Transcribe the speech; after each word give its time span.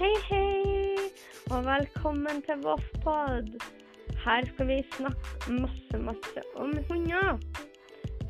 Hei, 0.00 0.14
hei, 0.30 1.10
og 1.52 1.66
velkommen 1.66 2.38
til 2.46 2.62
Voffpod. 2.64 3.50
Her 4.22 4.46
skal 4.48 4.68
vi 4.70 4.78
snakke 4.94 5.56
masse, 5.58 5.98
masse 6.00 6.44
om 6.56 6.70
hunder. 6.88 7.36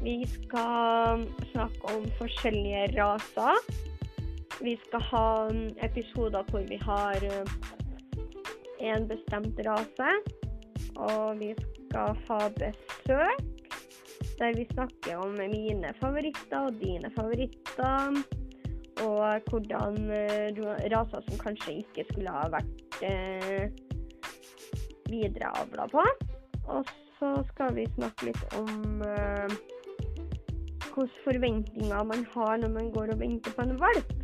Vi 0.03 0.17
skal 0.33 1.23
snakke 1.53 1.93
om 1.93 2.09
forskjellige 2.19 2.89
raser. 2.97 3.63
Vi 4.59 4.75
skal 4.83 5.07
ha 5.13 5.29
episoder 5.87 6.51
hvor 6.51 6.67
vi 6.73 6.81
har 6.83 7.29
en 8.81 9.09
bestemt 9.15 9.63
rase. 9.69 10.11
Og 10.97 11.39
vi 11.39 11.55
skal 11.61 12.19
ha 12.27 12.41
besøk, 12.59 13.47
der 14.43 14.59
vi 14.59 14.67
snakker 14.75 15.23
om 15.23 15.39
mine 15.39 15.95
favoritter 16.03 16.67
og 16.67 16.83
dine 16.83 17.15
favoritter 17.15 18.40
og 19.05 19.41
hvordan 19.51 19.97
uh, 20.11 20.61
raser 20.93 21.25
som 21.27 21.39
kanskje 21.41 21.81
ikke 21.83 22.05
skulle 22.11 22.33
ha 22.35 22.49
vært 22.53 22.99
uh, 23.05 23.67
videreavla 25.11 25.87
på. 25.93 26.05
Og 26.71 26.91
så 27.19 27.33
skal 27.53 27.75
vi 27.77 27.87
snakke 27.97 28.31
litt 28.31 28.57
om 28.59 29.05
uh, 29.05 29.59
hvilke 30.91 31.23
forventninger 31.25 32.05
man 32.05 32.27
har 32.35 32.57
når 32.61 32.75
man 32.77 32.91
går 32.93 33.15
og 33.15 33.21
venter 33.23 33.57
på 33.57 33.65
en 33.65 33.79
valp. 33.81 34.17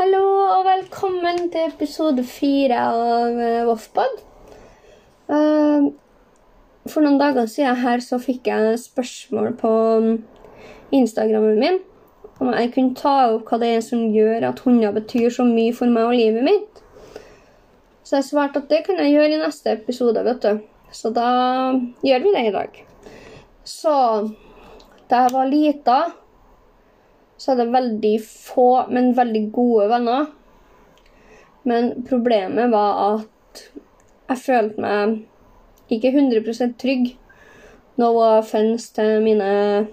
Hallo 0.00 0.24
og 0.46 0.64
velkommen 0.64 1.50
til 1.52 1.68
episode 1.68 2.24
fire 2.24 2.80
av 2.88 3.40
Voffpod. 3.68 4.29
For 6.90 7.04
noen 7.04 7.20
dager 7.20 7.46
siden 7.50 7.78
her 7.84 8.02
så 8.02 8.18
fikk 8.22 8.50
jeg 8.50 8.78
spørsmål 8.82 9.54
på 9.60 9.70
um, 10.02 10.10
Instagrammen 10.94 11.60
min 11.60 11.78
om 12.40 12.54
jeg 12.56 12.70
kunne 12.72 12.96
ta 12.96 13.14
opp 13.34 13.50
hva 13.50 13.58
det 13.60 13.68
er 13.76 13.82
som 13.84 14.06
gjør 14.14 14.46
at 14.48 14.62
hunder 14.64 14.94
betyr 14.96 15.28
så 15.34 15.44
mye 15.44 15.74
for 15.76 15.92
meg 15.92 16.08
og 16.08 16.16
livet 16.16 16.46
mitt. 16.46 16.80
Så 18.00 18.16
jeg 18.16 18.30
svarte 18.30 18.62
at 18.62 18.70
det 18.72 18.80
kan 18.86 18.96
jeg 18.98 19.12
gjøre 19.12 19.34
i 19.36 19.40
neste 19.42 19.74
episode, 19.76 20.22
vet 20.24 20.40
du. 20.46 20.62
Så 20.90 21.12
da 21.14 21.26
gjør 22.02 22.24
vi 22.24 22.32
det 22.34 22.46
i 22.48 22.54
dag. 22.54 22.80
Så 23.68 23.92
da 25.10 25.26
jeg 25.26 25.34
var 25.36 25.50
lita, 25.52 25.98
så 27.36 27.52
hadde 27.52 27.68
jeg 27.68 27.76
veldig 27.76 28.14
få, 28.24 28.70
men 28.88 29.12
veldig 29.16 29.44
gode 29.52 29.90
venner. 29.92 30.30
Men 31.68 31.92
problemet 32.08 32.72
var 32.72 33.04
at 33.04 33.66
jeg 34.30 34.42
følte 34.46 34.80
meg 34.80 35.20
ikke 35.90 36.12
100% 36.14 36.76
trygg. 36.80 37.16
No 38.00 38.14
offense 38.22 38.94
til 38.94 39.20
mine, 39.22 39.86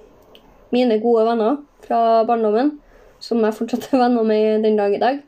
mine 0.72 1.00
gode 1.04 1.26
venner 1.28 1.58
fra 1.84 2.24
barndommen, 2.28 2.78
som 3.20 3.42
jeg 3.44 3.56
fortsatt 3.58 3.90
er 3.92 4.04
venner 4.06 4.24
med 4.28 4.64
den 4.64 4.78
dag 4.80 4.96
i 4.96 5.02
dag. 5.02 5.20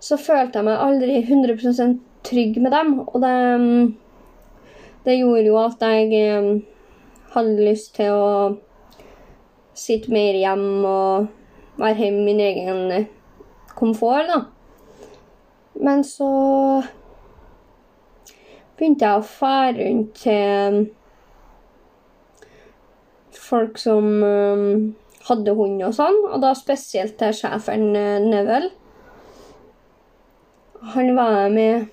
Så 0.00 0.16
følte 0.20 0.60
jeg 0.60 0.68
meg 0.68 0.80
aldri 0.80 1.18
100% 1.22 1.98
trygg 2.24 2.60
med 2.62 2.72
dem. 2.72 2.98
Og 3.04 3.20
det, 3.22 3.34
det 5.04 5.18
gjorde 5.18 5.46
jo 5.48 5.58
at 5.60 5.84
jeg 5.84 6.38
um, 6.38 6.62
hadde 7.34 7.68
lyst 7.68 7.94
til 7.98 8.12
å 8.14 8.34
sitte 9.74 10.12
mer 10.14 10.36
hjemme 10.38 10.88
og 10.88 11.80
være 11.80 12.06
hjemme 12.06 12.22
i 12.22 12.26
min 12.28 12.42
egen 12.44 13.08
komfort, 13.74 14.30
da. 14.30 14.44
Men 15.74 16.04
så 16.06 16.30
begynte 18.78 19.06
jeg 19.06 19.20
å 19.20 19.26
fære 19.26 19.74
rundt 19.78 20.14
til 20.22 20.78
folk 23.44 23.78
som 23.78 24.06
um, 24.22 24.94
hadde 25.28 25.54
hund 25.56 25.82
og 25.84 25.94
sånn, 25.96 26.20
og 26.30 26.40
da 26.42 26.54
spesielt 26.58 27.16
til 27.20 27.34
sjefen 27.36 27.90
uh, 27.96 28.22
Neville. 28.24 28.72
Han 30.94 31.14
var 31.16 31.48
med 31.52 31.86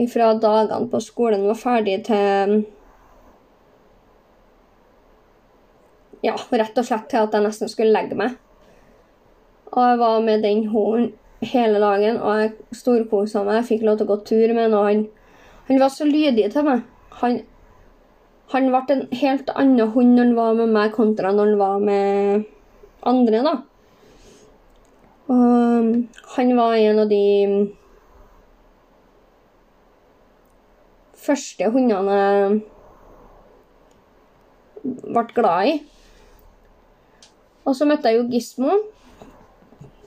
ifra 0.00 0.32
dagene 0.42 0.88
på 0.90 1.00
skolen 1.02 1.44
var 1.46 1.58
ferdig 1.58 2.00
til 2.08 2.64
Ja, 6.24 6.38
rett 6.56 6.78
og 6.80 6.86
slett 6.88 7.10
til 7.12 7.20
at 7.20 7.34
jeg 7.36 7.44
nesten 7.44 7.68
skulle 7.68 7.92
legge 7.92 8.16
meg. 8.16 8.38
Og 9.74 9.82
jeg 9.84 9.98
var 10.00 10.22
med 10.24 10.40
den 10.40 10.62
hunden 10.72 11.10
hele 11.44 11.80
dagen, 11.82 12.16
og 12.16 12.38
jeg 12.40 12.78
storkosa 12.78 13.42
meg. 13.44 13.58
Jeg 13.58 13.68
fikk 13.68 13.84
lov 13.84 13.98
til 13.98 14.06
å 14.06 14.12
gå 14.14 14.16
tur 14.30 14.54
med 14.54 14.62
den, 14.62 14.76
og 14.78 14.86
han 14.88 15.02
han 15.68 15.80
var 15.80 15.92
så 15.92 16.04
lydig 16.08 16.50
til 16.52 16.66
meg. 16.66 16.82
Han, 17.20 17.38
han 18.52 18.66
ble 18.72 18.82
en 18.92 19.06
helt 19.16 19.52
annen 19.54 19.94
hund 19.94 20.16
når 20.16 20.26
han 20.26 20.36
var 20.36 20.58
med 20.58 20.74
meg, 20.74 20.92
kontra 20.96 21.32
når 21.32 21.52
han 21.52 21.62
var 21.62 21.86
med 21.86 22.44
andre, 23.04 23.40
da. 23.46 23.54
Og 25.24 25.40
um, 25.40 25.90
han 26.34 26.52
var 26.58 26.76
en 26.76 27.00
av 27.00 27.08
de 27.08 27.24
første 31.24 31.70
hundene 31.72 32.18
jeg 32.20 32.60
ble 34.84 35.24
glad 35.32 35.70
i. 35.70 35.76
Og 37.64 37.72
så 37.76 37.88
møtte 37.88 38.10
jeg 38.12 38.20
jo 38.20 38.28
Gismo, 38.28 38.74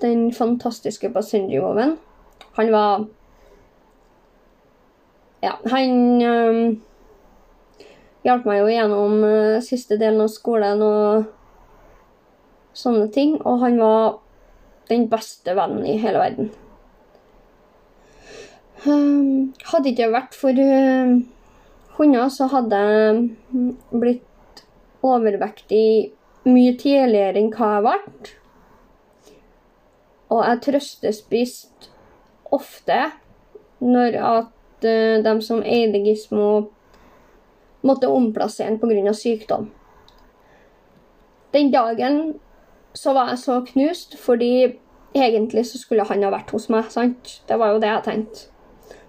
den 0.03 0.28
fantastiske 0.38 1.09
Basenji-voven. 1.09 1.96
Han 2.59 2.69
var 2.73 3.07
ja, 5.43 5.55
han 5.69 6.21
øh, 6.21 6.77
hjalp 8.25 8.47
meg 8.49 8.61
jo 8.61 8.69
gjennom 8.71 9.23
øh, 9.23 9.57
siste 9.65 9.97
delen 9.99 10.23
av 10.25 10.31
skolen 10.33 10.81
og 10.85 11.27
sånne 12.77 13.09
ting. 13.13 13.37
Og 13.43 13.61
han 13.65 13.79
var 13.81 14.17
den 14.89 15.07
beste 15.11 15.55
vennen 15.57 15.85
i 15.85 15.97
hele 16.01 16.21
verden. 16.23 16.51
Um, 18.87 19.53
hadde 19.71 19.89
ikke 19.91 20.11
vært 20.13 20.35
for 20.37 20.53
uh, 20.53 21.17
hunder, 21.97 22.29
så 22.29 22.45
hadde 22.51 22.77
jeg 22.77 23.23
blitt 23.89 24.61
overvektig 25.03 26.13
mye 26.47 26.75
tidligere 26.79 27.41
enn 27.41 27.49
hva 27.55 27.71
jeg 27.73 27.85
ble. 27.87 28.35
Og 30.27 30.43
jeg 30.43 30.61
trøstespiste 30.67 31.91
ofte 32.53 32.99
når 33.83 34.19
at 34.23 34.53
uh, 34.85 35.23
de 35.23 35.35
som 35.41 35.63
eide 35.63 36.03
Gismo, 36.05 36.67
måtte 37.81 38.09
omplassere 38.09 38.73
den 38.73 38.79
pga. 38.79 39.13
sykdom. 39.13 39.69
Den 41.53 41.71
dagen 41.71 42.39
så 42.93 43.13
var 43.13 43.29
jeg 43.29 43.39
så 43.39 43.61
knust, 43.66 44.17
fordi 44.19 44.75
egentlig 45.16 45.66
så 45.66 45.77
skulle 45.77 46.03
han 46.03 46.23
ha 46.23 46.29
vært 46.33 46.51
hos 46.51 46.69
meg. 46.69 46.91
sant? 46.91 47.41
Det 47.47 47.59
var 47.59 47.73
jo 47.73 47.79
det 47.79 47.87
jeg 47.87 48.03
tenkte. 48.03 48.47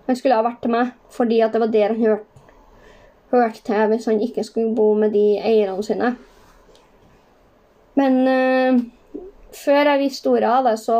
Han 0.06 0.16
skulle 0.16 0.34
ha 0.36 0.42
vært 0.42 0.62
til 0.62 0.72
meg 0.72 0.92
fordi 1.12 1.40
at 1.40 1.52
det 1.52 1.60
var 1.60 1.72
der 1.72 1.92
han 1.92 2.04
hørte 2.04 2.38
hørt 3.30 3.60
til 3.64 3.86
hvis 3.90 4.06
han 4.08 4.20
ikke 4.20 4.44
skulle 4.44 4.74
bo 4.74 4.94
med 4.94 5.12
de 5.12 5.38
eierne 5.38 5.84
sine. 5.84 6.14
Men 7.94 8.20
uh, 8.24 8.80
før 9.64 9.90
jeg 9.90 10.00
visste 10.00 10.30
ordet 10.30 10.48
av 10.48 10.68
det, 10.68 10.76
så 10.80 10.98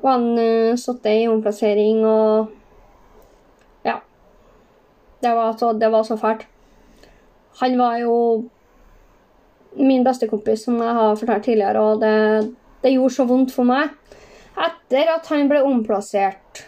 og 0.00 0.08
han 0.08 0.26
uh, 0.38 0.78
satt 0.80 1.06
i 1.10 1.28
omplassering 1.28 2.04
og 2.06 2.56
Ja. 3.86 3.98
Det 5.20 5.34
var, 5.36 5.52
så, 5.58 5.72
det 5.72 5.92
var 5.92 6.02
så 6.02 6.16
fælt. 6.16 6.46
Han 7.60 7.78
var 7.78 7.98
jo 8.00 8.16
min 9.76 10.04
bestekompis, 10.04 10.64
som 10.64 10.80
jeg 10.80 10.94
har 10.94 11.14
fortalt 11.14 11.44
tidligere, 11.44 11.80
og 11.80 12.00
det, 12.00 12.54
det 12.82 12.94
gjorde 12.94 13.14
så 13.14 13.26
vondt 13.28 13.52
for 13.54 13.68
meg. 13.68 13.92
Etter 14.60 15.12
at 15.14 15.28
han 15.30 15.48
ble 15.48 15.60
omplassert, 15.64 16.64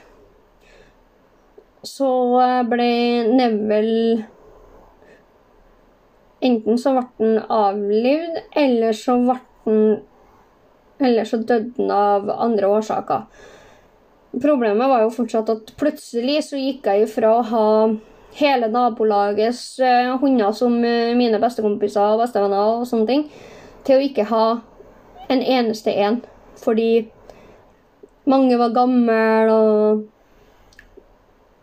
så 1.82 2.12
ble 2.68 2.92
Neville 3.32 4.28
Enten 6.42 6.78
så 6.78 6.90
ble 6.96 7.02
han 7.20 7.36
avlivd, 7.54 8.38
eller 8.58 8.96
så 8.98 9.14
ble 9.22 9.36
han 9.64 9.82
eller 11.04 11.28
så 11.28 11.40
døde 11.42 11.72
han 11.78 11.90
av 11.94 12.30
andre 12.36 12.70
årsaker. 12.78 13.26
Problemet 14.42 14.88
var 14.88 15.02
jo 15.04 15.12
fortsatt 15.12 15.50
at 15.52 15.72
plutselig 15.80 16.38
så 16.46 16.60
gikk 16.60 16.86
jeg 16.88 17.06
ifra 17.06 17.34
å 17.36 17.46
ha 17.50 17.66
hele 18.38 18.68
nabolagets 18.72 19.76
uh, 19.84 20.14
hunder 20.22 20.54
som 20.56 20.78
uh, 20.80 21.12
mine 21.18 21.40
bestekompiser 21.42 22.14
og 22.14 22.22
bestevenner 22.22 22.78
og 22.78 22.86
sånne 22.88 23.08
ting, 23.10 23.26
til 23.84 23.98
å 23.98 24.06
ikke 24.06 24.28
ha 24.30 24.46
en 25.32 25.42
eneste 25.42 25.92
en. 26.00 26.22
Fordi 26.62 27.10
mange 28.30 28.56
var 28.56 28.72
gamle 28.76 29.52
og 29.52 30.02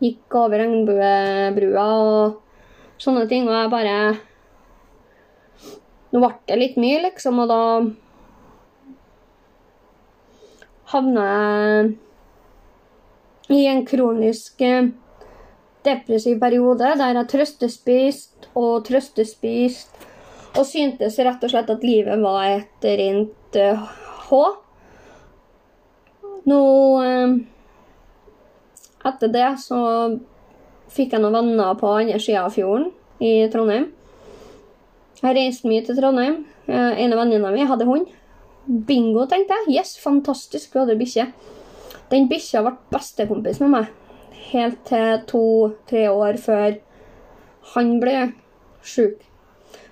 gikk 0.03 0.35
over 0.35 0.61
regnbuebrua 0.61 1.87
og 2.03 3.01
sånne 3.01 3.25
ting. 3.31 3.47
Og 3.49 3.55
jeg 3.55 3.71
bare 3.73 3.99
Nå 6.09 6.23
ble 6.23 6.31
det 6.49 6.55
litt 6.57 6.77
mye, 6.81 7.03
liksom, 7.03 7.37
og 7.43 7.51
da 7.51 7.63
havna 10.89 11.25
jeg 11.29 11.95
i 13.49 13.65
en 13.69 13.85
kronisk 13.85 14.61
eh, 14.65 14.89
depressiv 15.85 16.39
periode 16.41 16.91
der 16.99 17.15
jeg 17.17 17.29
trøstespist 17.33 18.49
og 18.57 18.85
trøstespist 18.87 20.07
og 20.57 20.65
syntes 20.65 21.19
rett 21.21 21.43
og 21.45 21.51
slett 21.53 21.69
at 21.69 21.85
livet 21.85 22.21
var 22.21 22.45
et 22.49 22.89
rent 22.99 23.57
H. 24.29 24.39
Nå 26.49 26.59
uh, 27.01 27.37
Etter 29.09 29.31
det 29.31 29.49
så 29.63 29.79
fikk 30.91 31.13
jeg 31.15 31.23
noen 31.23 31.37
venner 31.37 31.77
på 31.79 31.91
andre 32.01 32.19
sida 32.21 32.43
av 32.43 32.53
fjorden 32.53 32.89
i 33.23 33.47
Trondheim. 33.53 33.87
Jeg 35.21 35.35
reiste 35.37 35.69
mye 35.69 35.85
til 35.85 35.97
Trondheim. 35.97 36.41
En 36.67 37.13
av 37.13 37.21
venninnene 37.21 37.53
mine 37.53 37.69
hadde 37.69 37.87
hund. 37.87 38.09
Bingo, 38.65 39.25
tenkte 39.29 39.55
jeg. 39.61 39.79
Yes, 39.79 39.95
fantastisk, 40.01 40.73
vi 40.73 40.83
hadde 40.83 40.97
bikkje. 40.99 41.29
Den 42.09 42.27
bikkja 42.29 42.63
ble 42.65 42.75
bestekompis 42.91 43.61
med 43.61 43.73
meg 43.73 43.95
helt 44.49 44.79
til 44.89 45.19
to-tre 45.29 46.07
år 46.09 46.39
før 46.41 46.77
han 47.75 47.97
ble 48.01 48.31
sjuk. 48.85 49.21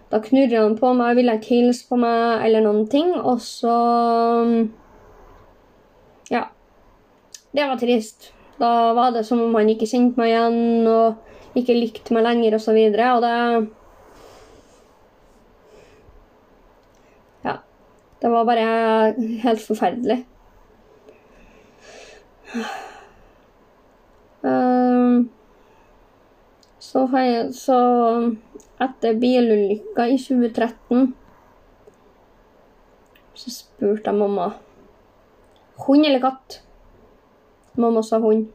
Da 0.08 0.22
knurra 0.24 0.64
han 0.64 0.78
på 0.80 0.94
meg, 0.96 1.18
ville 1.18 1.36
ikke 1.38 1.58
hilse 1.58 1.88
på 1.90 2.00
meg 2.00 2.46
eller 2.46 2.64
noen 2.64 2.88
ting, 2.92 3.14
og 3.16 3.42
så 3.44 3.78
Ja. 6.32 6.48
Det 7.54 7.68
var 7.68 7.78
trist. 7.78 8.32
Da 8.60 8.94
var 8.94 9.12
det 9.12 9.26
som 9.26 9.42
om 9.42 9.56
han 9.56 9.70
ikke 9.70 9.88
kjente 9.88 10.18
meg 10.18 10.30
igjen 10.30 10.88
og 10.88 11.16
ikke 11.56 11.74
likte 11.78 12.14
meg 12.14 12.24
lenger, 12.24 12.56
og 12.56 12.62
så 12.62 12.74
videre, 12.74 13.16
og 13.16 13.22
det 13.22 13.70
Det 18.22 18.30
var 18.34 18.46
bare 18.46 19.14
helt 19.44 19.62
forferdelig. 19.62 20.26
Um, 24.42 25.30
så, 26.80 27.04
jeg, 27.14 27.50
så 27.54 27.80
etter 28.82 29.18
bilulykka 29.22 30.08
i 30.08 30.18
2013 30.22 31.12
så 33.38 33.54
spurte 33.54 34.10
jeg 34.10 34.18
mamma 34.18 34.52
hund 35.86 36.06
eller 36.06 36.24
katt. 36.24 36.62
Mamma 37.78 38.02
sa 38.04 38.18
hund. 38.22 38.48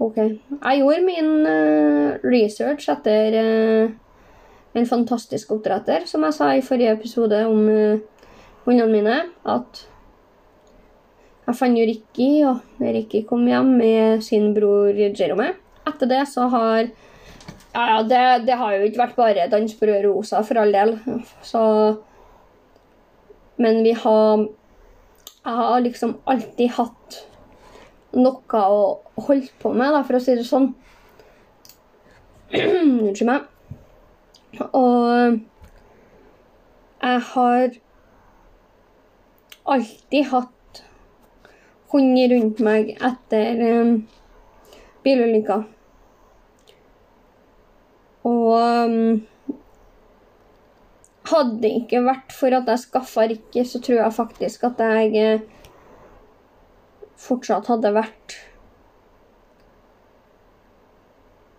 OK. 0.00 0.16
Jeg 0.16 0.78
gjorde 0.80 1.04
min 1.04 1.32
uh, 1.46 2.16
research 2.24 2.88
etter 2.90 3.36
uh, 3.42 3.92
en 4.74 4.88
fantastisk 4.88 5.52
oppdretter, 5.52 6.06
som 6.08 6.24
jeg 6.24 6.36
sa 6.36 6.52
i 6.56 6.64
forrige 6.64 6.94
episode 6.96 7.38
om 7.48 7.66
uh, 7.68 8.28
hundene 8.64 8.92
mine, 8.92 9.16
at 9.44 9.82
jeg 11.42 11.58
fant 11.58 11.76
jo 11.76 11.84
Ricky, 11.88 12.30
og 12.46 12.62
Ricky 12.80 13.24
kom 13.28 13.42
hjem 13.50 13.74
med 13.80 14.22
sin 14.24 14.52
bror 14.54 14.94
Jerome. 14.94 15.50
Etter 15.88 16.10
det 16.10 16.22
så 16.30 16.46
har 16.52 16.86
Ja, 17.72 17.82
ja, 17.88 17.98
det, 18.04 18.46
det 18.46 18.56
har 18.60 18.74
jo 18.76 18.86
ikke 18.86 19.00
vært 19.00 19.16
bare 19.16 19.48
dans 19.50 19.74
på 19.74 19.88
rød 19.88 20.04
rosa, 20.06 20.42
for 20.46 20.60
all 20.60 20.72
del. 20.72 20.94
Så 21.42 21.62
Men 23.56 23.82
vi 23.82 23.92
har 23.92 24.46
Jeg 25.42 25.56
har 25.58 25.80
liksom 25.80 26.18
alltid 26.24 26.70
hatt 26.78 27.22
noe 28.12 28.60
å 28.60 28.82
holde 29.26 29.48
på 29.58 29.72
med, 29.72 29.90
da, 29.90 30.02
for 30.04 30.18
å 30.18 30.20
si 30.22 30.36
det 30.36 30.44
sånn. 30.46 30.68
Unnskyld 32.52 33.26
meg. 33.26 33.51
Og 34.60 35.38
jeg 37.02 37.20
har 37.32 37.76
alltid 39.64 40.28
hatt 40.32 40.82
hund 41.92 42.18
rundt 42.32 42.60
meg 42.64 42.92
etter 42.96 43.62
um, 43.68 43.94
bilulykka. 45.04 45.58
Og 48.28 48.52
um, 48.52 49.22
hadde 51.32 51.58
det 51.64 51.72
ikke 51.80 52.04
vært 52.04 52.36
for 52.36 52.54
at 52.56 52.68
jeg 52.68 52.84
skaffa 52.84 53.26
Ricky, 53.30 53.64
så 53.64 53.80
tror 53.80 54.02
jeg 54.02 54.16
faktisk 54.18 54.64
at 54.68 54.80
jeg 54.84 55.12
eh, 55.16 55.44
fortsatt 57.22 57.70
hadde 57.72 57.94
vært 57.94 58.36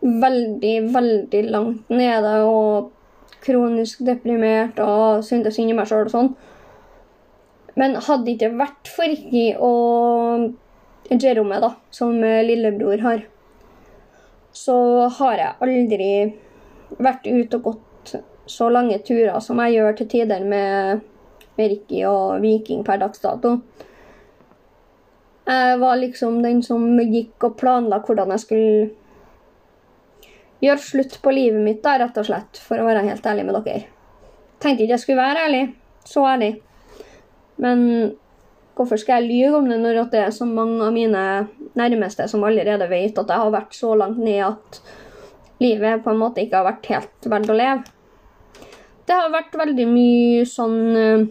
veldig, 0.04 0.74
veldig 0.94 1.44
langt 1.52 1.90
nede 1.90 2.34
og 2.44 2.92
kronisk 3.44 4.04
deprimert 4.08 4.80
og 4.84 5.24
syntes 5.26 5.60
inni 5.60 5.76
meg 5.76 5.88
sjøl 5.90 6.08
og 6.08 6.14
sånn. 6.14 6.34
Men 7.80 7.96
hadde 7.98 8.26
det 8.28 8.36
ikke 8.38 8.52
vært 8.60 8.92
for 8.94 9.10
Ricky 9.10 9.48
og 9.58 10.52
Jerome, 11.10 11.60
da, 11.60 11.74
som 11.92 12.14
lillebror 12.22 13.02
har, 13.04 13.24
så 14.54 14.76
har 15.18 15.40
jeg 15.40 15.56
aldri 15.66 16.12
vært 17.02 17.26
ute 17.26 17.58
og 17.58 17.72
gått 17.72 18.14
så 18.46 18.68
lange 18.70 19.00
turer 19.08 19.40
som 19.42 19.60
jeg 19.64 19.80
gjør 19.80 19.98
til 19.98 20.10
tider 20.12 20.46
med, 20.46 21.02
med 21.58 21.72
Ricky 21.74 22.04
og 22.08 22.44
Viking 22.44 22.84
per 22.86 23.02
dags 23.02 23.24
dato. 23.24 23.58
Jeg 25.48 25.80
var 25.82 25.98
liksom 26.00 26.38
den 26.44 26.62
som 26.64 26.86
gikk 27.00 27.50
og 27.50 27.58
planla 27.60 28.00
hvordan 28.06 28.32
jeg 28.36 28.44
skulle 28.44 28.92
gjøre 30.64 30.82
slutt 30.82 31.20
på 31.24 31.34
livet 31.36 31.62
mitt, 31.64 31.82
da, 31.84 31.98
rett 32.00 32.18
og 32.20 32.28
slett, 32.28 32.60
for 32.64 32.80
å 32.80 32.88
være 32.88 33.06
helt 33.08 33.26
ærlig 33.30 33.46
med 33.48 33.60
dere. 33.60 33.88
Tenkte 34.64 34.86
ikke 34.86 34.96
jeg 34.96 35.04
skulle 35.04 35.24
være 35.24 35.48
ærlig. 35.48 35.64
Så 36.08 36.24
ærlig. 36.28 36.54
Men 37.64 37.82
hvorfor 38.76 39.00
skal 39.00 39.22
jeg 39.22 39.30
lyve 39.30 39.60
om 39.60 39.70
det 39.70 39.80
når 39.82 40.04
det 40.12 40.22
er 40.24 40.34
så 40.34 40.48
mange 40.50 40.82
av 40.84 40.94
mine 40.96 41.24
nærmeste 41.78 42.28
som 42.30 42.44
allerede 42.46 42.88
vet 42.90 43.18
at 43.18 43.30
jeg 43.30 43.44
har 43.44 43.54
vært 43.54 43.76
så 43.78 43.94
langt 43.98 44.20
ned 44.22 44.42
at 44.48 44.80
livet 45.62 46.04
på 46.04 46.12
en 46.12 46.22
måte 46.22 46.44
ikke 46.44 46.60
har 46.60 46.70
vært 46.72 46.90
helt 46.92 47.30
verdt 47.30 47.52
å 47.54 47.58
leve? 47.58 47.84
Det 49.04 49.16
har 49.20 49.34
vært 49.34 49.56
veldig 49.60 49.86
mye 49.90 50.44
sånn 50.48 50.80
eh, 50.96 51.26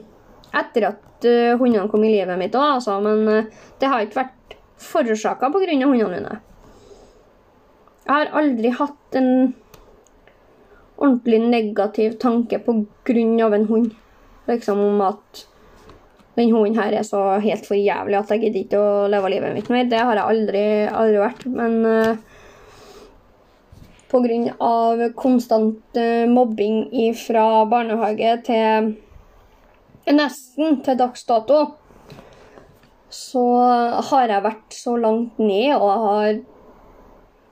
etter 0.60 0.90
at 0.90 1.24
uh, 1.24 1.54
hundene 1.56 1.88
kom 1.88 2.02
i 2.04 2.10
livet 2.12 2.36
mitt 2.36 2.52
òg, 2.52 2.74
altså, 2.76 2.98
men 3.00 3.22
uh, 3.24 3.68
det 3.80 3.88
har 3.88 4.04
ikke 4.04 4.18
vært 4.18 4.56
forårsaka 4.82 5.48
pga. 5.54 5.78
hundene 5.80 6.10
mine. 6.12 6.34
Jeg 8.02 8.12
har 8.12 8.32
aldri 8.34 8.72
hatt 8.74 9.16
en 9.18 9.32
ordentlig 11.02 11.38
negativ 11.44 12.18
tanke 12.22 12.58
på 12.62 12.74
grunn 13.06 13.36
av 13.42 13.54
en 13.54 13.66
hund. 13.70 13.92
Liksom 14.50 14.80
om 14.82 15.02
at 15.06 15.44
den 16.34 16.50
hunden 16.50 16.78
her 16.80 16.94
er 16.96 17.04
så 17.06 17.20
helt 17.44 17.66
for 17.68 17.76
jævlig 17.76 18.16
at 18.18 18.30
jeg 18.32 18.46
gidder 18.46 18.62
ikke 18.62 18.80
å 18.80 19.08
leve 19.12 19.30
livet 19.34 19.54
mitt 19.56 19.70
mer. 19.72 19.88
Det 19.90 20.00
har 20.00 20.18
jeg 20.18 20.34
aldri, 20.34 20.64
aldri 20.88 21.20
vært. 21.20 21.44
Men 21.52 21.78
uh, 21.86 22.16
pga. 24.12 25.10
konstant 25.18 26.00
uh, 26.00 26.24
mobbing 26.30 26.86
fra 27.20 27.46
barnehage 27.70 28.34
til 28.48 28.92
nesten 30.10 30.80
til 30.82 30.98
dags 30.98 31.22
dato, 31.28 31.60
så 33.12 33.46
har 34.10 34.32
jeg 34.32 34.44
vært 34.48 34.74
så 34.74 34.96
langt 34.98 35.38
ned 35.38 35.76
og 35.76 35.88
jeg 35.88 36.02
har 36.08 36.40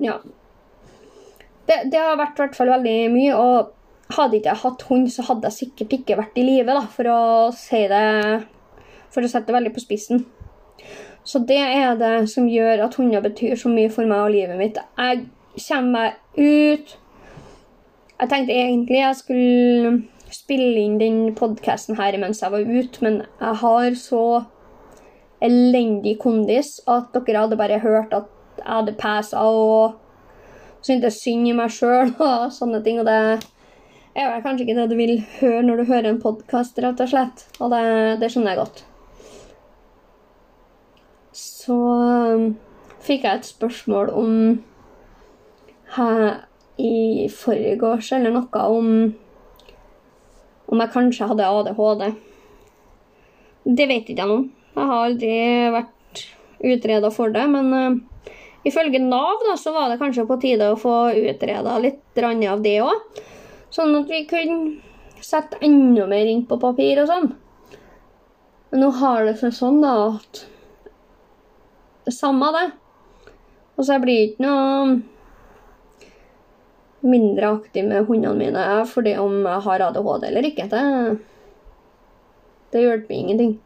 Ja. 0.01 0.15
Det, 1.69 1.77
det 1.93 2.01
har 2.01 2.19
vært 2.19 2.39
i 2.39 2.45
hvert 2.45 2.59
fall 2.59 2.73
veldig 2.73 2.97
mye. 3.15 3.37
Og 3.37 4.15
hadde 4.17 4.41
ikke 4.41 4.53
jeg 4.53 4.63
hatt 4.65 4.85
hund, 4.89 5.09
så 5.13 5.25
hadde 5.29 5.51
jeg 5.51 5.59
sikkert 5.59 5.97
ikke 6.01 6.19
vært 6.19 6.39
i 6.41 6.47
live, 6.47 6.77
for 6.95 7.11
å 7.11 7.21
si 7.55 7.85
for 9.11 9.27
å 9.27 9.31
sette 9.31 9.51
det 9.51 9.57
veldig 9.57 9.75
på 9.75 9.83
spissen. 9.83 10.25
Så 11.25 11.43
det 11.47 11.59
er 11.61 11.99
det 12.01 12.31
som 12.33 12.49
gjør 12.49 12.87
at 12.87 12.97
hunder 12.99 13.23
betyr 13.25 13.59
så 13.59 13.71
mye 13.71 13.91
for 13.93 14.09
meg 14.09 14.25
og 14.25 14.33
livet 14.35 14.59
mitt. 14.59 14.79
Jeg 14.99 15.27
kommer 15.67 15.91
meg 15.93 16.41
ut 16.41 16.97
Jeg 18.21 18.29
tenkte 18.29 18.53
egentlig 18.53 18.99
jeg 18.99 19.17
skulle 19.17 19.93
spille 20.31 20.83
inn 20.83 20.99
den 21.01 21.21
podkasten 21.35 21.97
her 21.97 22.19
mens 22.21 22.43
jeg 22.43 22.53
var 22.53 22.67
ute, 22.67 23.01
men 23.03 23.23
jeg 23.41 23.61
har 23.63 23.95
så 23.97 24.25
elendig 25.41 26.19
kondis 26.21 26.79
at 26.85 27.17
dere 27.17 27.47
hadde 27.47 27.57
bare 27.57 27.81
hørt 27.81 28.13
at 28.13 28.29
jeg 28.61 28.69
hadde 28.69 28.97
pæsa 29.01 29.41
og 29.41 29.97
syntes 30.87 31.23
synd 31.23 31.49
i 31.49 31.57
meg 31.57 31.73
sjøl 31.75 32.15
og 32.31 32.51
sånne 32.57 32.83
ting. 32.85 33.01
Og 33.03 33.09
det 33.09 33.19
er 34.19 34.45
kanskje 34.45 34.67
ikke 34.67 34.79
det 34.83 34.91
du 34.93 34.99
vil 34.99 35.19
høre 35.41 35.65
når 35.67 35.83
du 35.83 35.91
hører 35.95 36.13
en 36.13 36.23
podkast, 36.23 36.79
rett 36.83 37.03
og 37.03 37.13
slett. 37.13 37.49
Og 37.59 37.73
det, 37.75 37.83
det 38.23 38.33
skjønner 38.33 38.55
jeg 38.55 38.65
godt 38.65 38.87
så 41.71 41.77
um, 42.35 42.47
fikk 43.05 43.25
jeg 43.27 43.41
et 43.41 43.49
spørsmål 43.49 44.13
om 44.17 44.37
her 45.97 46.23
i 46.81 47.29
forgårs 47.35 48.13
eller 48.17 48.35
noe 48.35 48.63
om 48.77 48.91
om 50.71 50.79
jeg 50.79 50.93
kanskje 50.95 51.27
hadde 51.27 51.47
ADHD. 51.51 52.03
Det 53.67 53.87
vet 53.91 54.11
ikke 54.13 54.23
jeg 54.23 54.31
nå. 54.31 54.37
Jeg 54.77 54.87
har 54.87 55.01
aldri 55.09 55.33
vært 55.75 56.21
utreda 56.71 57.11
for 57.11 57.35
det, 57.35 57.43
men 57.51 57.73
uh, 57.75 57.97
ifølge 58.67 59.01
Nav 59.03 59.43
da, 59.47 59.57
så 59.57 59.73
var 59.73 59.91
det 59.91 60.01
kanskje 60.01 60.27
på 60.29 60.39
tide 60.43 60.71
å 60.73 60.79
få 60.79 60.95
utreda 61.17 61.79
litt 61.81 62.23
av 62.25 62.63
det 62.65 62.77
òg. 62.85 63.21
Sånn 63.71 63.95
at 64.01 64.11
vi 64.11 64.25
kunne 64.29 65.23
sette 65.23 65.61
enda 65.65 66.07
mer 66.11 66.27
inn 66.27 66.45
på 66.49 66.59
papir 66.61 67.03
og 67.03 67.09
sånn. 67.11 67.31
Men 68.71 68.85
nå 68.85 68.91
har 69.01 69.25
det 69.27 69.37
seg 69.41 69.55
sånn 69.55 69.81
da 69.83 69.95
at 70.11 70.45
samme 72.11 72.51
det. 72.57 72.67
Og 73.77 73.85
så 73.85 73.97
jeg 73.97 74.05
blir 74.05 74.23
ikke 74.27 74.45
noe 74.45 75.01
mindre 77.01 77.55
aktiv 77.57 77.87
med 77.89 78.05
hundene 78.09 78.37
mine 78.37 78.65
fordi 78.91 79.15
om 79.17 79.39
jeg 79.47 79.65
har 79.67 79.87
ADHD 79.87 80.27
eller 80.29 80.49
ikke. 80.51 80.69
Det, 80.73 80.83
det 82.75 82.85
hjelper 82.85 83.17
ingenting. 83.17 83.57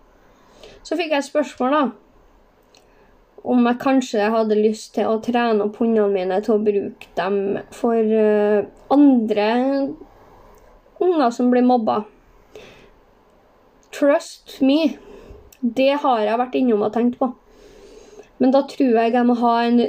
Så 0.85 0.97
fikk 1.01 1.11
jeg 1.13 1.25
et 1.25 1.29
spørsmål, 1.29 1.75
da. 1.75 1.83
Om 3.45 3.67
jeg 3.69 3.81
kanskje 3.83 4.31
hadde 4.33 4.57
lyst 4.57 4.95
til 4.97 5.11
å 5.11 5.19
trene 5.25 5.67
opp 5.67 5.77
hundene 5.83 6.09
mine 6.13 6.41
til 6.45 6.57
å 6.57 6.63
bruke 6.65 7.11
dem 7.19 7.59
for 7.77 8.01
uh, 8.01 8.65
andre 8.95 9.49
unger 11.05 11.35
som 11.35 11.51
blir 11.53 11.67
mobba. 11.67 12.01
Trust 13.93 14.63
me. 14.65 14.95
Det 15.61 15.93
har 16.01 16.23
jeg 16.25 16.41
vært 16.41 16.57
innom 16.57 16.87
og 16.87 16.95
tenkt 16.97 17.19
på. 17.21 17.29
Men 18.41 18.55
da 18.55 18.65
tror 18.69 18.97
jeg 18.99 19.13
jeg 19.15 19.29
må 19.29 19.37
ha 19.43 19.53
en 19.67 19.85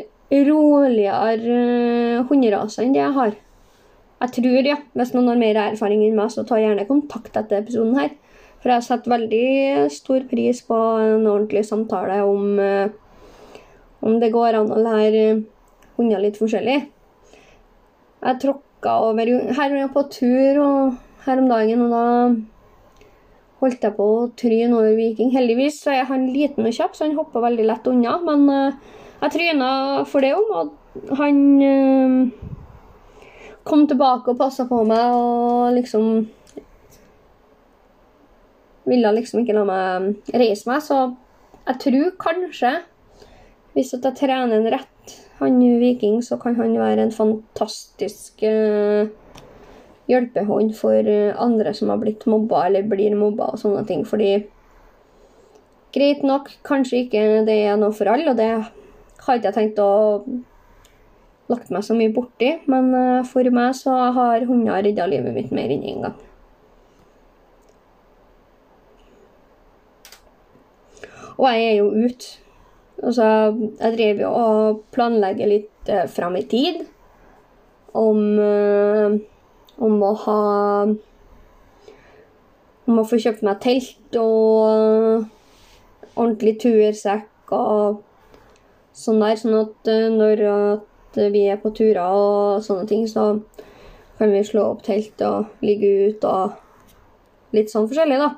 roligere 0.49 1.55
uh, 1.55 2.27
hunderase 2.27 2.83
enn 2.83 2.93
det 2.95 3.01
jeg 3.05 3.17
har. 3.21 3.39
Jeg 4.25 4.35
tror, 4.37 4.67
ja, 4.67 4.77
Hvis 4.95 5.11
noen 5.13 5.31
har 5.31 5.39
mer 5.39 5.61
erfaring 5.69 6.03
enn 6.05 6.15
meg, 6.17 6.31
så 6.31 6.43
ta 6.47 6.59
gjerne 6.59 6.87
kontakt 6.87 7.35
etter 7.35 7.59
episoden 7.59 7.97
her. 7.99 8.13
For 8.63 8.73
jeg 8.73 8.85
setter 8.87 9.11
veldig 9.11 9.89
stor 9.93 10.23
pris 10.29 10.61
på 10.65 10.77
en 10.97 11.27
ordentlig 11.27 11.65
samtale 11.67 12.21
om 12.25 12.55
uh, 12.59 12.93
om 14.05 14.19
det 14.21 14.33
går 14.33 14.59
an 14.59 14.71
å 14.71 14.81
lære 14.81 15.25
hunder 15.97 16.21
litt 16.21 16.37
forskjellig. 16.39 16.77
Jeg 18.25 18.41
tråkka 18.41 18.97
over 19.05 19.29
Her 19.29 19.71
var 19.71 19.79
jeg 19.79 19.93
på 19.93 20.03
tur 20.13 20.61
her 21.25 21.41
om 21.41 21.49
dagen, 21.49 21.81
og 21.85 21.93
da 21.93 22.05
holdt 23.63 23.85
jeg 23.85 23.95
på 23.97 24.05
å 24.05 24.25
tryne 24.37 24.77
over 24.77 24.95
Viking. 24.97 25.31
Heldigvis 25.33 25.81
så 25.83 25.95
er 25.95 26.09
han 26.09 26.27
liten 26.33 26.67
og 26.67 26.75
kjapp, 26.75 26.95
så 26.95 27.07
han 27.07 27.17
hopper 27.17 27.43
veldig 27.45 27.65
lett 27.65 27.87
unna. 27.89 28.17
Men 28.25 28.45
uh, 28.49 28.95
jeg 29.23 29.35
tryna 29.35 29.69
for 30.09 30.25
det 30.25 30.33
om, 30.37 30.51
og 30.59 31.13
han 31.19 31.39
uh, 31.61 32.45
kom 33.65 33.85
tilbake 33.89 34.33
og 34.33 34.41
passa 34.41 34.67
på 34.69 34.83
meg 34.87 35.19
og 35.19 35.75
liksom 35.79 36.25
Ville 38.85 39.09
liksom 39.15 39.39
ikke 39.41 39.53
la 39.57 39.63
meg 39.65 40.33
reise 40.37 40.69
meg, 40.69 40.83
så 40.85 41.07
jeg 41.65 41.79
tror 41.81 42.11
kanskje, 42.21 42.69
hvis 43.75 43.93
jeg 43.93 44.15
trener 44.15 44.55
en 44.55 44.71
rett, 44.71 45.13
han 45.41 45.59
Viking, 45.81 46.21
så 46.23 46.37
kan 46.39 46.55
han 46.55 46.77
være 46.79 47.03
en 47.03 47.11
fantastisk 47.11 48.39
uh, 48.47 49.11
hjelpehånd 50.07 50.71
for 50.77 51.09
andre 51.43 51.73
som 51.75 51.91
har 51.91 51.99
blitt 51.99 52.23
mobba 52.29 52.67
eller 52.69 52.87
blir 52.87 53.17
mobba 53.19 53.51
og 53.51 53.59
sånne 53.59 53.83
ting. 53.89 54.05
Fordi 54.07 54.45
greit 55.95 56.23
nok, 56.23 56.53
kanskje 56.67 57.03
ikke 57.03 57.23
det 57.47 57.57
er 57.67 57.79
noe 57.79 57.91
for 57.95 58.11
alle, 58.11 58.31
og 58.31 58.39
det 58.39 58.51
har 58.55 59.39
ikke 59.39 59.51
jeg 59.51 59.57
tenkt 59.59 59.81
å 59.83 59.91
lagt 61.51 61.69
meg 61.73 61.83
så 61.85 61.95
mye 61.97 62.13
borti, 62.13 62.55
men 62.71 62.89
eh, 62.97 63.25
for 63.29 63.49
meg 63.53 63.75
så 63.77 63.93
har 64.15 64.47
hunder 64.49 64.81
redda 64.81 65.05
livet 65.09 65.35
mitt 65.35 65.51
mer 65.53 65.73
enn 65.73 65.83
én 65.85 65.99
en 65.99 66.07
gang. 66.07 66.23
Og 71.35 71.47
jeg 71.51 71.63
er 71.67 71.77
jo 71.81 71.91
ute. 71.91 72.44
Altså, 73.03 73.25
jeg 73.79 73.95
driver 73.97 74.21
jo 74.23 74.31
og 74.31 74.83
planlegger 74.95 75.49
litt 75.51 75.91
eh, 75.91 76.05
fram 76.07 76.37
i 76.39 76.45
tid 76.47 76.83
om, 77.95 78.21
eh, 78.39 79.17
om 79.83 79.99
å 80.03 80.13
ha 80.25 80.39
Om 82.85 82.99
å 83.01 83.03
få 83.09 83.17
kjøpt 83.17 83.41
meg 83.41 83.63
telt 83.63 84.17
og 84.21 85.23
ordentlig 86.13 86.51
tursekk 86.61 87.49
og 87.57 88.03
sånn 88.93 89.23
der, 89.23 89.39
sånn 89.41 89.55
at 89.57 89.89
når 90.13 90.43
at 91.15 91.33
vi 91.33 91.45
er 91.49 91.57
på 91.61 91.71
turer 91.75 92.13
og 92.13 92.63
sånne 92.63 92.87
ting, 92.89 93.07
så 93.07 93.39
kan 94.17 94.31
vi 94.31 94.43
slå 94.45 94.69
opp 94.73 94.83
telt 94.85 95.21
og 95.25 95.63
ligge 95.65 95.91
ut 96.09 96.27
og 96.29 97.55
litt 97.55 97.71
sånn 97.71 97.87
forskjellig, 97.89 98.19
da. 98.19 98.29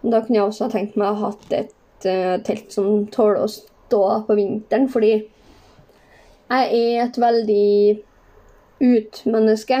Da 0.00 0.22
kunne 0.24 0.38
jeg 0.38 0.46
også 0.46 0.70
tenkt 0.72 0.96
meg 0.96 1.10
å 1.10 1.18
ha 1.18 1.30
hatt 1.30 1.52
et 1.54 1.74
uh, 2.08 2.38
telt 2.46 2.72
som 2.74 3.06
tåler 3.12 3.42
å 3.44 3.50
stå 3.50 4.02
på 4.26 4.36
vinteren, 4.38 4.88
fordi 4.90 5.12
jeg 6.50 6.80
er 6.80 7.04
et 7.04 7.18
veldig 7.20 8.00
ut-menneske. 8.80 9.80